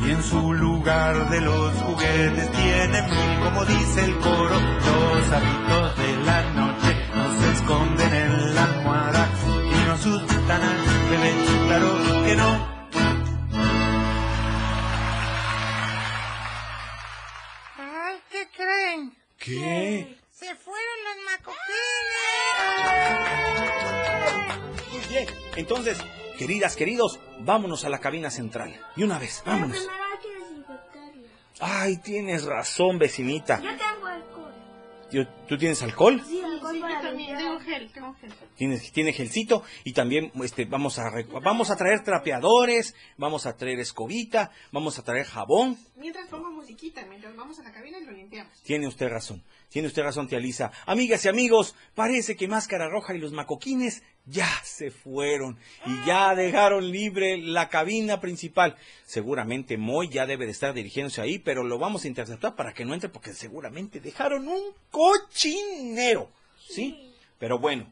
y 0.09 0.11
en 0.11 0.23
su 0.23 0.53
lugar 0.53 1.29
de 1.29 1.39
los 1.39 1.71
juguetes 1.83 2.51
tienen 2.51 3.05
mil, 3.11 3.39
como 3.43 3.63
dice 3.63 4.05
el 4.05 4.17
coro, 4.17 4.59
los 4.59 5.31
hábitos 5.31 5.97
de 5.97 6.17
la 6.25 6.41
noche 6.53 6.95
no 7.13 7.39
se 7.39 7.51
esconden 7.51 8.13
en 8.13 8.55
la 8.55 8.63
almohada 8.63 9.29
y 9.45 9.85
no 9.85 9.93
asustan 9.93 10.61
al 10.63 10.77
bebé, 11.11 11.31
claro 11.67 11.89
que 12.25 12.35
no. 12.35 12.49
Ay, 17.77 18.17
¿qué 18.31 18.47
creen? 18.57 19.13
¿Qué? 19.37 20.17
Se 20.31 20.55
fueron 20.55 21.03
los 21.05 21.17
macoquines. 21.29 21.59
Muy 24.91 25.03
bien. 25.07 25.27
Entonces, 25.55 25.97
queridas, 26.39 26.77
queridos, 26.77 27.19
vámonos 27.41 27.83
a 27.83 27.89
la 27.89 27.99
cabina 27.99 28.31
central. 28.31 28.73
Y 28.95 29.03
una 29.03 29.19
vez, 29.19 29.43
vámonos. 29.45 29.85
Ay, 31.59 31.97
tienes 31.97 32.45
razón, 32.45 32.97
vecinita. 32.97 33.59
Yo 33.59 33.71
tengo 33.71 34.07
alcohol. 34.07 34.53
¿Tú 35.49 35.57
tienes 35.57 35.83
alcohol? 35.83 36.23
Sí, 36.25 36.41
alcohol 36.69 36.81
para 36.89 37.01
también 37.01 37.37
limpiar. 37.37 37.39
tengo 37.39 37.59
gel, 37.59 37.91
tengo 37.91 38.15
gel. 38.15 38.33
Tienes, 38.55 38.91
tiene 38.91 39.13
gelcito 39.13 39.63
y 39.83 39.93
también 39.93 40.31
este, 40.43 40.65
vamos, 40.65 40.99
a, 40.99 41.11
vamos 41.41 41.69
a 41.69 41.75
traer 41.75 42.03
trapeadores, 42.03 42.95
vamos 43.17 43.45
a 43.45 43.55
traer 43.55 43.79
escobita, 43.79 44.51
vamos 44.71 44.99
a 44.99 45.03
traer 45.03 45.25
jabón. 45.25 45.77
Mientras 45.95 46.27
pongo 46.29 46.49
musiquita, 46.51 47.05
mientras 47.07 47.35
vamos 47.35 47.59
a 47.59 47.63
la 47.63 47.71
cabina 47.71 47.99
y 47.99 48.05
lo 48.05 48.11
limpiamos. 48.11 48.53
Tiene 48.63 48.87
usted 48.87 49.09
razón, 49.09 49.43
tiene 49.69 49.87
usted 49.87 50.03
razón, 50.03 50.27
tía 50.27 50.39
Lisa. 50.39 50.71
Amigas 50.85 51.25
y 51.25 51.29
amigos, 51.29 51.75
parece 51.95 52.35
que 52.35 52.47
Máscara 52.47 52.89
Roja 52.89 53.13
y 53.13 53.19
los 53.19 53.31
macoquines 53.31 54.03
ya 54.25 54.49
se 54.63 54.91
fueron 54.91 55.57
y 55.85 56.05
ya 56.05 56.35
dejaron 56.35 56.91
libre 56.91 57.37
la 57.37 57.69
cabina 57.69 58.21
principal. 58.21 58.75
Seguramente 59.05 59.77
Moy 59.77 60.09
ya 60.09 60.25
debe 60.25 60.45
de 60.45 60.51
estar 60.51 60.73
dirigiéndose 60.73 61.21
ahí, 61.21 61.39
pero 61.39 61.63
lo 61.63 61.79
vamos 61.79 62.03
a 62.03 62.07
interceptar 62.07 62.55
para 62.55 62.73
que 62.73 62.85
no 62.85 62.93
entre 62.93 63.09
porque 63.09 63.33
seguramente 63.33 63.99
dejaron 63.99 64.47
un 64.47 64.73
cochinero. 64.91 66.29
¿Sí? 66.69 67.11
Pero 67.39 67.59
bueno. 67.59 67.87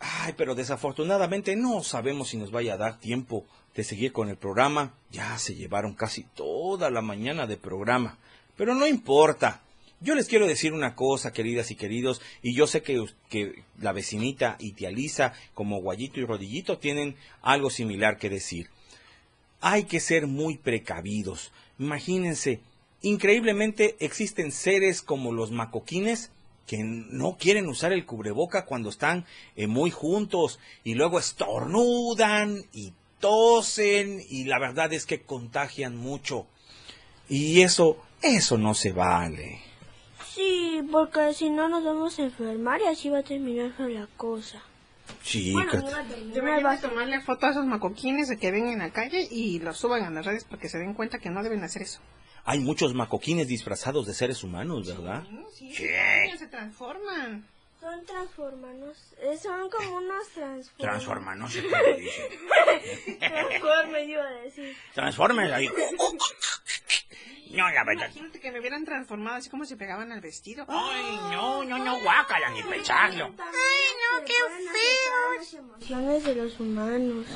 Ay, 0.00 0.34
pero 0.36 0.54
desafortunadamente 0.54 1.54
no 1.56 1.82
sabemos 1.82 2.28
si 2.28 2.38
nos 2.38 2.50
vaya 2.50 2.74
a 2.74 2.78
dar 2.78 2.98
tiempo 2.98 3.44
de 3.74 3.84
seguir 3.84 4.12
con 4.12 4.28
el 4.28 4.36
programa. 4.36 4.94
Ya 5.10 5.38
se 5.38 5.54
llevaron 5.54 5.94
casi 5.94 6.24
toda 6.24 6.90
la 6.90 7.02
mañana 7.02 7.46
de 7.46 7.56
programa. 7.56 8.18
Pero 8.56 8.74
no 8.74 8.86
importa. 8.86 9.62
Yo 10.00 10.14
les 10.14 10.28
quiero 10.28 10.46
decir 10.46 10.72
una 10.72 10.94
cosa, 10.94 11.34
queridas 11.34 11.70
y 11.70 11.76
queridos, 11.76 12.22
y 12.42 12.54
yo 12.54 12.66
sé 12.66 12.82
que, 12.82 13.04
que 13.28 13.64
la 13.78 13.92
vecinita 13.92 14.56
y 14.58 14.72
tía 14.72 14.90
Lisa, 14.90 15.34
como 15.52 15.82
Guayito 15.82 16.20
y 16.20 16.24
Rodillito, 16.24 16.78
tienen 16.78 17.16
algo 17.42 17.68
similar 17.68 18.16
que 18.16 18.30
decir. 18.30 18.70
Hay 19.60 19.84
que 19.84 20.00
ser 20.00 20.26
muy 20.26 20.56
precavidos. 20.56 21.52
Imagínense, 21.78 22.60
increíblemente 23.02 23.96
existen 24.00 24.52
seres 24.52 25.02
como 25.02 25.32
los 25.32 25.50
macoquines 25.50 26.30
que 26.66 26.78
no 26.84 27.36
quieren 27.36 27.66
usar 27.68 27.92
el 27.92 28.06
cubreboca 28.06 28.64
cuando 28.64 28.90
están 28.90 29.26
eh, 29.56 29.66
muy 29.66 29.90
juntos 29.90 30.58
y 30.84 30.94
luego 30.94 31.18
estornudan 31.18 32.62
y 32.72 32.92
tosen 33.18 34.20
y 34.28 34.44
la 34.44 34.58
verdad 34.58 34.92
es 34.92 35.04
que 35.06 35.22
contagian 35.22 35.96
mucho. 35.96 36.46
Y 37.28 37.60
eso, 37.62 37.96
eso 38.22 38.56
no 38.58 38.74
se 38.74 38.92
vale. 38.92 39.60
Sí, 40.34 40.80
porque 40.90 41.34
si 41.34 41.50
no 41.50 41.68
nos 41.68 41.84
vamos 41.84 42.18
a 42.18 42.22
enfermar 42.22 42.80
y 42.80 42.86
así 42.86 43.08
va 43.08 43.18
a 43.18 43.22
terminar 43.22 43.72
la 43.78 44.06
cosa. 44.16 44.62
Sí, 45.22 45.52
Bueno, 45.52 45.70
que- 45.72 45.78
no 45.78 46.62
va 46.62 46.72
a 46.72 46.80
tomarle 46.80 47.20
foto 47.20 47.46
a 47.46 47.50
esos 47.50 47.66
macoquines 47.66 48.28
de 48.28 48.38
que 48.38 48.50
ven 48.52 48.68
en 48.68 48.78
la 48.78 48.90
calle 48.90 49.26
y 49.30 49.58
los 49.58 49.76
suban 49.76 50.04
a 50.04 50.10
las 50.10 50.24
redes 50.24 50.44
para 50.44 50.62
que 50.62 50.68
se 50.68 50.78
den 50.78 50.94
cuenta 50.94 51.18
que 51.18 51.30
no 51.30 51.42
deben 51.42 51.62
hacer 51.64 51.82
eso. 51.82 52.00
Hay 52.44 52.60
muchos 52.60 52.94
macoquines 52.94 53.48
disfrazados 53.48 54.06
de 54.06 54.14
seres 54.14 54.42
humanos, 54.44 54.86
¿verdad? 54.86 55.24
Sí, 55.54 55.72
Sí. 55.74 55.86
se 56.38 56.46
transforman. 56.48 57.46
Son 57.80 58.04
transformanos, 58.04 58.98
eh, 59.22 59.38
son 59.42 59.70
como 59.70 59.96
unos 59.96 60.28
transformers. 60.28 60.76
Transforma, 60.76 61.34
no 61.34 61.48
sé 61.48 61.62
cómo 61.62 61.96
dice. 61.96 62.28
Transformers 63.18 64.08
iba 64.08 64.22
a 64.22 64.30
decir. 64.32 64.76
Transformes 64.92 65.50
ahí. 65.52 65.66
No, 67.52 67.68
la 67.68 67.84
verdad. 67.84 68.04
Imagínate 68.10 68.38
que 68.38 68.52
me 68.52 68.60
hubieran 68.60 68.84
transformado 68.84 69.38
así 69.38 69.48
como 69.50 69.64
se 69.64 69.76
pegaban 69.76 70.12
al 70.12 70.20
vestido. 70.20 70.64
Ay, 70.68 71.16
no, 71.32 71.64
no, 71.64 71.78
no, 71.78 72.00
guácala, 72.02 72.50
ni 72.50 72.62
pensarlo. 72.62 73.34
Ay, 73.38 73.88
no, 74.20 74.24
qué 74.24 74.34
feo. 74.34 75.34
Las 75.38 75.54
emociones 75.54 76.24
de 76.24 76.34
los 76.36 76.60
humanos. 76.60 77.26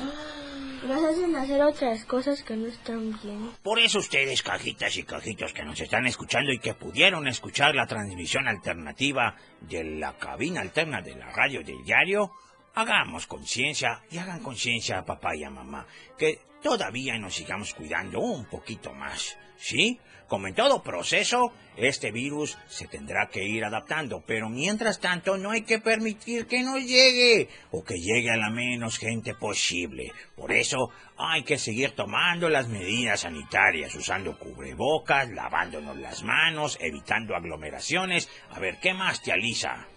Los 0.87 1.03
hacen 1.03 1.35
hacer 1.35 1.63
otras 1.63 2.05
cosas 2.05 2.43
que 2.43 2.55
no 2.55 2.67
están 2.67 3.19
bien. 3.23 3.51
Por 3.63 3.79
eso 3.79 3.97
ustedes, 3.97 4.43
cajitas 4.43 4.95
y 4.97 5.03
cajitos 5.03 5.51
que 5.51 5.63
nos 5.63 5.81
están 5.81 6.05
escuchando 6.05 6.51
y 6.51 6.59
que 6.59 6.75
pudieron 6.75 7.27
escuchar 7.27 7.73
la 7.73 7.87
transmisión 7.87 8.47
alternativa 8.47 9.35
de 9.61 9.83
la 9.83 10.15
cabina 10.17 10.61
alterna 10.61 11.01
de 11.01 11.15
la 11.15 11.31
radio 11.31 11.63
del 11.63 11.83
diario, 11.83 12.31
hagamos 12.75 13.25
conciencia 13.25 14.03
y 14.11 14.19
hagan 14.19 14.43
conciencia 14.43 14.99
a 14.99 15.05
papá 15.05 15.35
y 15.35 15.43
a 15.43 15.49
mamá 15.49 15.87
que 16.19 16.41
todavía 16.61 17.17
nos 17.17 17.33
sigamos 17.33 17.73
cuidando 17.73 18.19
un 18.19 18.45
poquito 18.45 18.93
más, 18.93 19.39
¿sí? 19.57 19.99
Como 20.27 20.47
en 20.47 20.55
todo 20.55 20.81
proceso, 20.81 21.51
este 21.77 22.11
virus 22.11 22.57
se 22.67 22.87
tendrá 22.87 23.27
que 23.27 23.43
ir 23.43 23.63
adaptando, 23.63 24.23
pero 24.25 24.49
mientras 24.49 24.99
tanto 24.99 25.37
no 25.37 25.51
hay 25.51 25.61
que 25.61 25.79
permitir 25.79 26.47
que 26.47 26.63
nos 26.63 26.83
llegue 26.83 27.47
o 27.71 27.83
que 27.83 27.99
llegue 27.99 28.31
a 28.31 28.37
la 28.37 28.49
menos 28.49 28.97
gente 28.97 29.35
posible. 29.35 30.11
Por 30.35 30.51
eso 30.51 30.89
hay 31.17 31.43
que 31.43 31.59
seguir 31.59 31.91
tomando 31.91 32.49
las 32.49 32.67
medidas 32.67 33.21
sanitarias, 33.21 33.93
usando 33.93 34.37
cubrebocas, 34.39 35.29
lavándonos 35.29 35.97
las 35.97 36.23
manos, 36.23 36.77
evitando 36.81 37.35
aglomeraciones. 37.35 38.27
A 38.49 38.59
ver, 38.59 38.79
¿qué 38.81 38.93
más 38.93 39.21
te 39.21 39.31
alisa? 39.31 39.87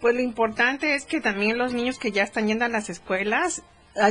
Pues 0.00 0.14
lo 0.14 0.20
importante 0.20 0.94
es 0.94 1.06
que 1.06 1.20
también 1.20 1.58
los 1.58 1.72
niños 1.72 1.98
que 1.98 2.10
ya 2.10 2.22
están 2.22 2.48
yendo 2.48 2.64
a 2.64 2.68
las 2.68 2.90
escuelas 2.90 3.62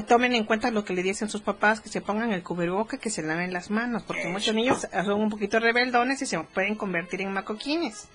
tomen 0.07 0.33
en 0.33 0.45
cuenta 0.45 0.71
lo 0.71 0.83
que 0.83 0.93
le 0.93 1.03
dicen 1.03 1.29
sus 1.29 1.41
papás, 1.41 1.81
que 1.81 1.89
se 1.89 2.01
pongan 2.01 2.31
el 2.31 2.43
cubreboca, 2.43 2.97
que 2.97 3.09
se 3.09 3.21
laven 3.21 3.53
las 3.53 3.69
manos, 3.69 4.03
porque 4.03 4.27
muchos 4.27 4.55
niños 4.55 4.87
son 4.91 5.21
un 5.21 5.29
poquito 5.29 5.59
rebeldones 5.59 6.21
y 6.21 6.25
se 6.25 6.39
pueden 6.39 6.75
convertir 6.75 7.21
en 7.21 7.31
macoquines. 7.31 8.07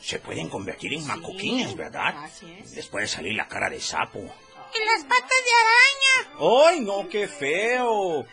Se 0.00 0.18
pueden 0.18 0.48
convertir 0.48 0.92
en 0.94 1.06
macoquines, 1.06 1.76
¿verdad? 1.76 2.14
Después 2.74 3.02
de 3.02 3.08
salir 3.08 3.34
la 3.34 3.48
cara 3.48 3.70
de 3.70 3.80
sapo. 3.80 4.18
En 4.18 4.84
las 4.84 5.04
patas 5.04 5.28
de 5.28 5.52
araña. 5.62 6.66
¡Ay, 6.68 6.80
no, 6.80 7.08
qué 7.08 7.26
feo! 7.26 8.26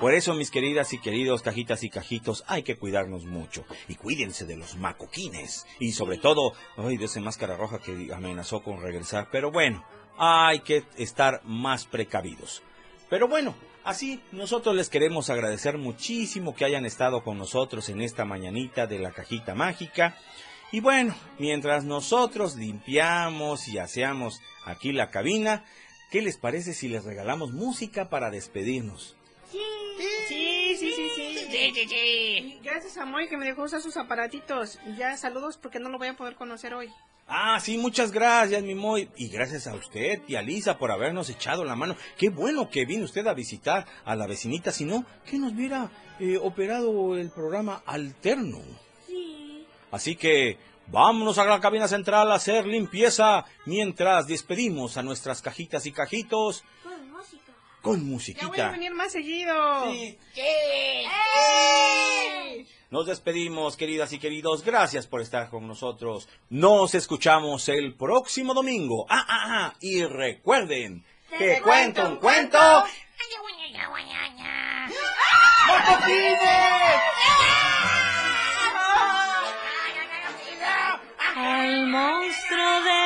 Por 0.00 0.12
eso, 0.12 0.34
mis 0.34 0.50
queridas 0.50 0.92
y 0.92 0.98
queridos 0.98 1.40
cajitas 1.40 1.82
y 1.82 1.88
cajitos, 1.88 2.44
hay 2.46 2.62
que 2.62 2.76
cuidarnos 2.76 3.24
mucho. 3.24 3.64
Y 3.88 3.94
cuídense 3.94 4.44
de 4.44 4.56
los 4.56 4.76
macoquines. 4.76 5.64
Y 5.78 5.92
sobre 5.92 6.18
todo, 6.18 6.52
ay, 6.76 6.98
de 6.98 7.06
ese 7.06 7.20
máscara 7.20 7.56
roja 7.56 7.78
que 7.78 8.10
amenazó 8.12 8.62
con 8.62 8.82
regresar. 8.82 9.28
Pero 9.32 9.50
bueno, 9.50 9.82
hay 10.18 10.60
que 10.60 10.84
estar 10.96 11.40
más 11.44 11.86
precavidos. 11.86 12.62
Pero 13.08 13.28
bueno, 13.28 13.54
así 13.84 14.20
nosotros 14.32 14.74
les 14.74 14.88
queremos 14.88 15.30
agradecer 15.30 15.78
muchísimo 15.78 16.54
que 16.54 16.64
hayan 16.64 16.84
estado 16.84 17.22
con 17.22 17.38
nosotros 17.38 17.88
en 17.88 18.00
esta 18.00 18.24
mañanita 18.24 18.86
de 18.86 18.98
la 18.98 19.12
cajita 19.12 19.54
mágica. 19.54 20.16
Y 20.72 20.80
bueno, 20.80 21.14
mientras 21.38 21.84
nosotros 21.84 22.56
limpiamos 22.56 23.68
y 23.68 23.78
aseamos 23.78 24.40
aquí 24.64 24.92
la 24.92 25.10
cabina, 25.10 25.64
¿qué 26.10 26.22
les 26.22 26.36
parece 26.36 26.74
si 26.74 26.88
les 26.88 27.04
regalamos 27.04 27.52
música 27.52 28.08
para 28.08 28.30
despedirnos? 28.30 29.15
Sí, 29.50 29.58
sí, 30.28 30.76
sí, 30.76 30.92
sí. 31.14 31.88
sí. 31.88 32.60
Gracias 32.62 32.96
a 32.96 33.04
Moy 33.04 33.28
que 33.28 33.36
me 33.36 33.46
dejó 33.46 33.62
usar 33.62 33.80
sus 33.80 33.96
aparatitos. 33.96 34.78
Y 34.86 34.96
ya 34.96 35.16
saludos 35.16 35.56
porque 35.56 35.78
no 35.78 35.88
lo 35.88 35.98
voy 35.98 36.08
a 36.08 36.16
poder 36.16 36.34
conocer 36.34 36.74
hoy. 36.74 36.92
Ah, 37.28 37.58
sí, 37.60 37.76
muchas 37.76 38.12
gracias, 38.12 38.62
mi 38.62 38.74
Moy. 38.74 39.08
Y 39.16 39.28
gracias 39.28 39.66
a 39.66 39.74
usted, 39.74 40.22
tía 40.22 40.42
Lisa, 40.42 40.78
por 40.78 40.92
habernos 40.92 41.28
echado 41.28 41.64
la 41.64 41.74
mano. 41.74 41.96
Qué 42.16 42.28
bueno 42.28 42.68
que 42.70 42.84
vino 42.84 43.04
usted 43.04 43.26
a 43.26 43.34
visitar 43.34 43.86
a 44.04 44.14
la 44.14 44.26
vecinita, 44.26 44.70
si 44.70 44.84
no, 44.84 45.04
que 45.28 45.38
nos 45.38 45.52
hubiera 45.52 45.90
eh, 46.20 46.38
operado 46.38 47.16
el 47.16 47.30
programa 47.30 47.82
alterno. 47.86 48.60
Sí. 49.06 49.66
Así 49.90 50.16
que 50.16 50.58
vámonos 50.88 51.38
a 51.38 51.44
la 51.44 51.60
cabina 51.60 51.88
central 51.88 52.30
a 52.30 52.36
hacer 52.36 52.66
limpieza 52.66 53.44
mientras 53.64 54.26
despedimos 54.28 54.96
a 54.96 55.02
nuestras 55.02 55.42
cajitas 55.42 55.86
y 55.86 55.92
cajitos 55.92 56.64
Con 57.86 58.00
con 58.00 58.00
Ya 58.00 58.00
voy 58.00 58.08
a 58.08 58.10
musiquita. 58.10 58.70
venir 58.70 58.92
más 58.94 59.12
seguido. 59.12 59.92
Sí. 59.92 60.18
¡Eh! 60.34 61.06
Nos 62.90 63.06
despedimos, 63.06 63.76
queridas 63.76 64.12
y 64.12 64.18
queridos. 64.18 64.64
Gracias 64.64 65.06
por 65.06 65.20
estar 65.20 65.50
con 65.50 65.68
nosotros. 65.68 66.28
Nos 66.50 66.96
escuchamos 66.96 67.68
el 67.68 67.94
próximo 67.94 68.54
domingo. 68.54 69.06
Ah, 69.08 69.24
ah, 69.28 69.44
ah. 69.48 69.74
Y 69.80 70.04
recuerden 70.04 71.04
que 71.38 71.60
cuento 71.62 72.08
un 72.08 72.16
cuento. 72.16 72.58
Al 81.36 81.86
monstruo 81.88 82.80
de 82.82 83.05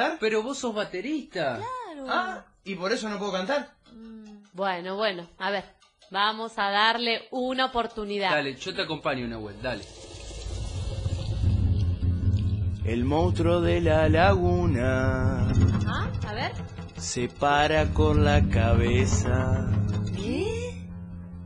cantar. 0.00 0.18
Pero 0.20 0.42
vos 0.42 0.58
sos 0.58 0.74
baterista. 0.74 1.60
Ah, 2.08 2.44
¿y 2.64 2.74
por 2.74 2.92
eso 2.92 3.08
no 3.08 3.18
puedo 3.18 3.32
cantar? 3.32 3.70
Bueno, 4.52 4.96
bueno, 4.96 5.28
a 5.38 5.50
ver, 5.50 5.64
vamos 6.10 6.58
a 6.58 6.70
darle 6.70 7.28
una 7.30 7.66
oportunidad. 7.66 8.30
Dale, 8.30 8.56
yo 8.56 8.74
te 8.74 8.82
acompaño, 8.82 9.26
Nahuel, 9.28 9.60
dale. 9.62 9.84
El 12.84 13.04
monstruo 13.04 13.60
de 13.60 13.80
la 13.82 14.08
laguna 14.08 15.48
¿Ah? 15.86 16.10
A 16.26 16.32
ver. 16.32 16.50
se 16.96 17.28
para 17.28 17.92
con 17.92 18.24
la 18.24 18.42
cabeza, 18.48 19.68
¿Qué? 20.16 20.88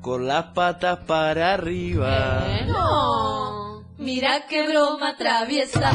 con 0.00 0.26
las 0.26 0.44
patas 0.54 1.00
para 1.00 1.54
arriba. 1.54 2.46
No. 2.66 3.84
Mira 3.98 4.46
qué 4.48 4.66
broma 4.68 5.16
traviesa. 5.16 5.90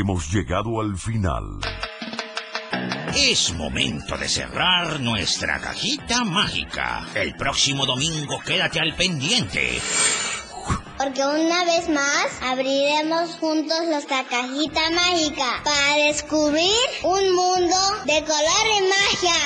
Hemos 0.00 0.32
llegado 0.32 0.80
al 0.80 0.96
final. 0.96 1.60
Es 3.14 3.52
momento 3.52 4.16
de 4.16 4.30
cerrar 4.30 4.98
nuestra 4.98 5.60
cajita 5.60 6.24
mágica. 6.24 7.06
El 7.14 7.36
próximo 7.36 7.84
domingo 7.84 8.40
quédate 8.40 8.80
al 8.80 8.96
pendiente. 8.96 9.78
Porque 10.96 11.20
una 11.20 11.66
vez 11.66 11.90
más 11.90 12.28
abriremos 12.40 13.36
juntos 13.36 13.76
nuestra 13.90 14.24
cajita 14.24 14.80
mágica 14.90 15.60
para 15.64 15.96
descubrir 16.06 16.80
un 17.02 17.34
mundo 17.34 17.76
de 18.06 18.24
color 18.24 18.66
y 18.78 18.80
magia. 18.88 19.38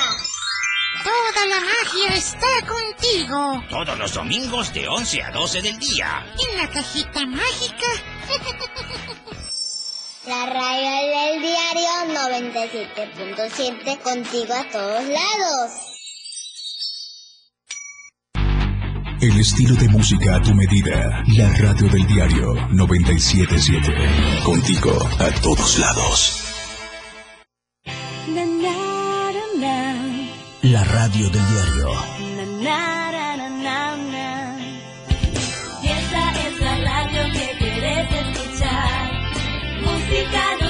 Toda 1.03 1.45
la 1.47 1.59
magia 1.59 2.15
está 2.15 2.47
contigo. 2.65 3.61
Todos 3.69 3.99
los 3.99 4.13
domingos 4.13 4.73
de 4.73 4.87
11 4.87 5.21
a 5.21 5.31
12 5.31 5.61
del 5.61 5.77
día. 5.79 6.25
En 6.49 6.57
la 6.59 6.69
cajita 6.69 7.25
mágica. 7.25 7.87
La 10.27 10.45
radio 10.47 10.89
del 11.11 11.39
diario 11.39 11.89
97.7 12.09 13.99
contigo 14.01 14.53
a 14.55 14.63
todos 14.71 15.05
lados. 15.07 15.71
El 19.21 19.39
estilo 19.39 19.75
de 19.75 19.87
música 19.89 20.37
a 20.37 20.41
tu 20.41 20.55
medida. 20.55 21.23
La 21.37 21.49
radio 21.53 21.87
del 21.89 22.07
diario 22.07 22.55
977. 22.71 24.41
Contigo 24.43 24.97
a 25.19 25.29
todos 25.41 25.77
lados. 25.77 26.41
La 30.63 30.83
radio 30.85 31.29
del 31.29 31.43
diario. 31.53 32.94
Música 40.15 40.64